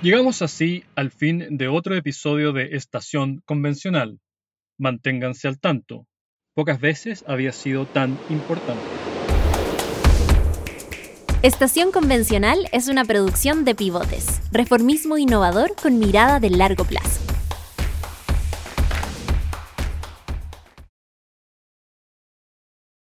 Llegamos 0.00 0.42
así 0.42 0.84
al 0.94 1.10
fin 1.10 1.58
de 1.58 1.68
otro 1.68 1.96
episodio 1.96 2.52
de 2.52 2.76
Estación 2.76 3.42
Convencional. 3.44 4.20
Manténganse 4.78 5.48
al 5.48 5.58
tanto. 5.58 6.06
Pocas 6.54 6.80
veces 6.80 7.24
había 7.26 7.52
sido 7.52 7.86
tan 7.86 8.18
importante. 8.30 8.82
Estación 11.42 11.92
Convencional 11.92 12.68
es 12.72 12.88
una 12.88 13.04
producción 13.04 13.64
de 13.64 13.74
pivotes, 13.74 14.40
reformismo 14.50 15.18
innovador 15.18 15.74
con 15.80 15.98
mirada 15.98 16.40
de 16.40 16.50
largo 16.50 16.84
plazo. 16.84 17.27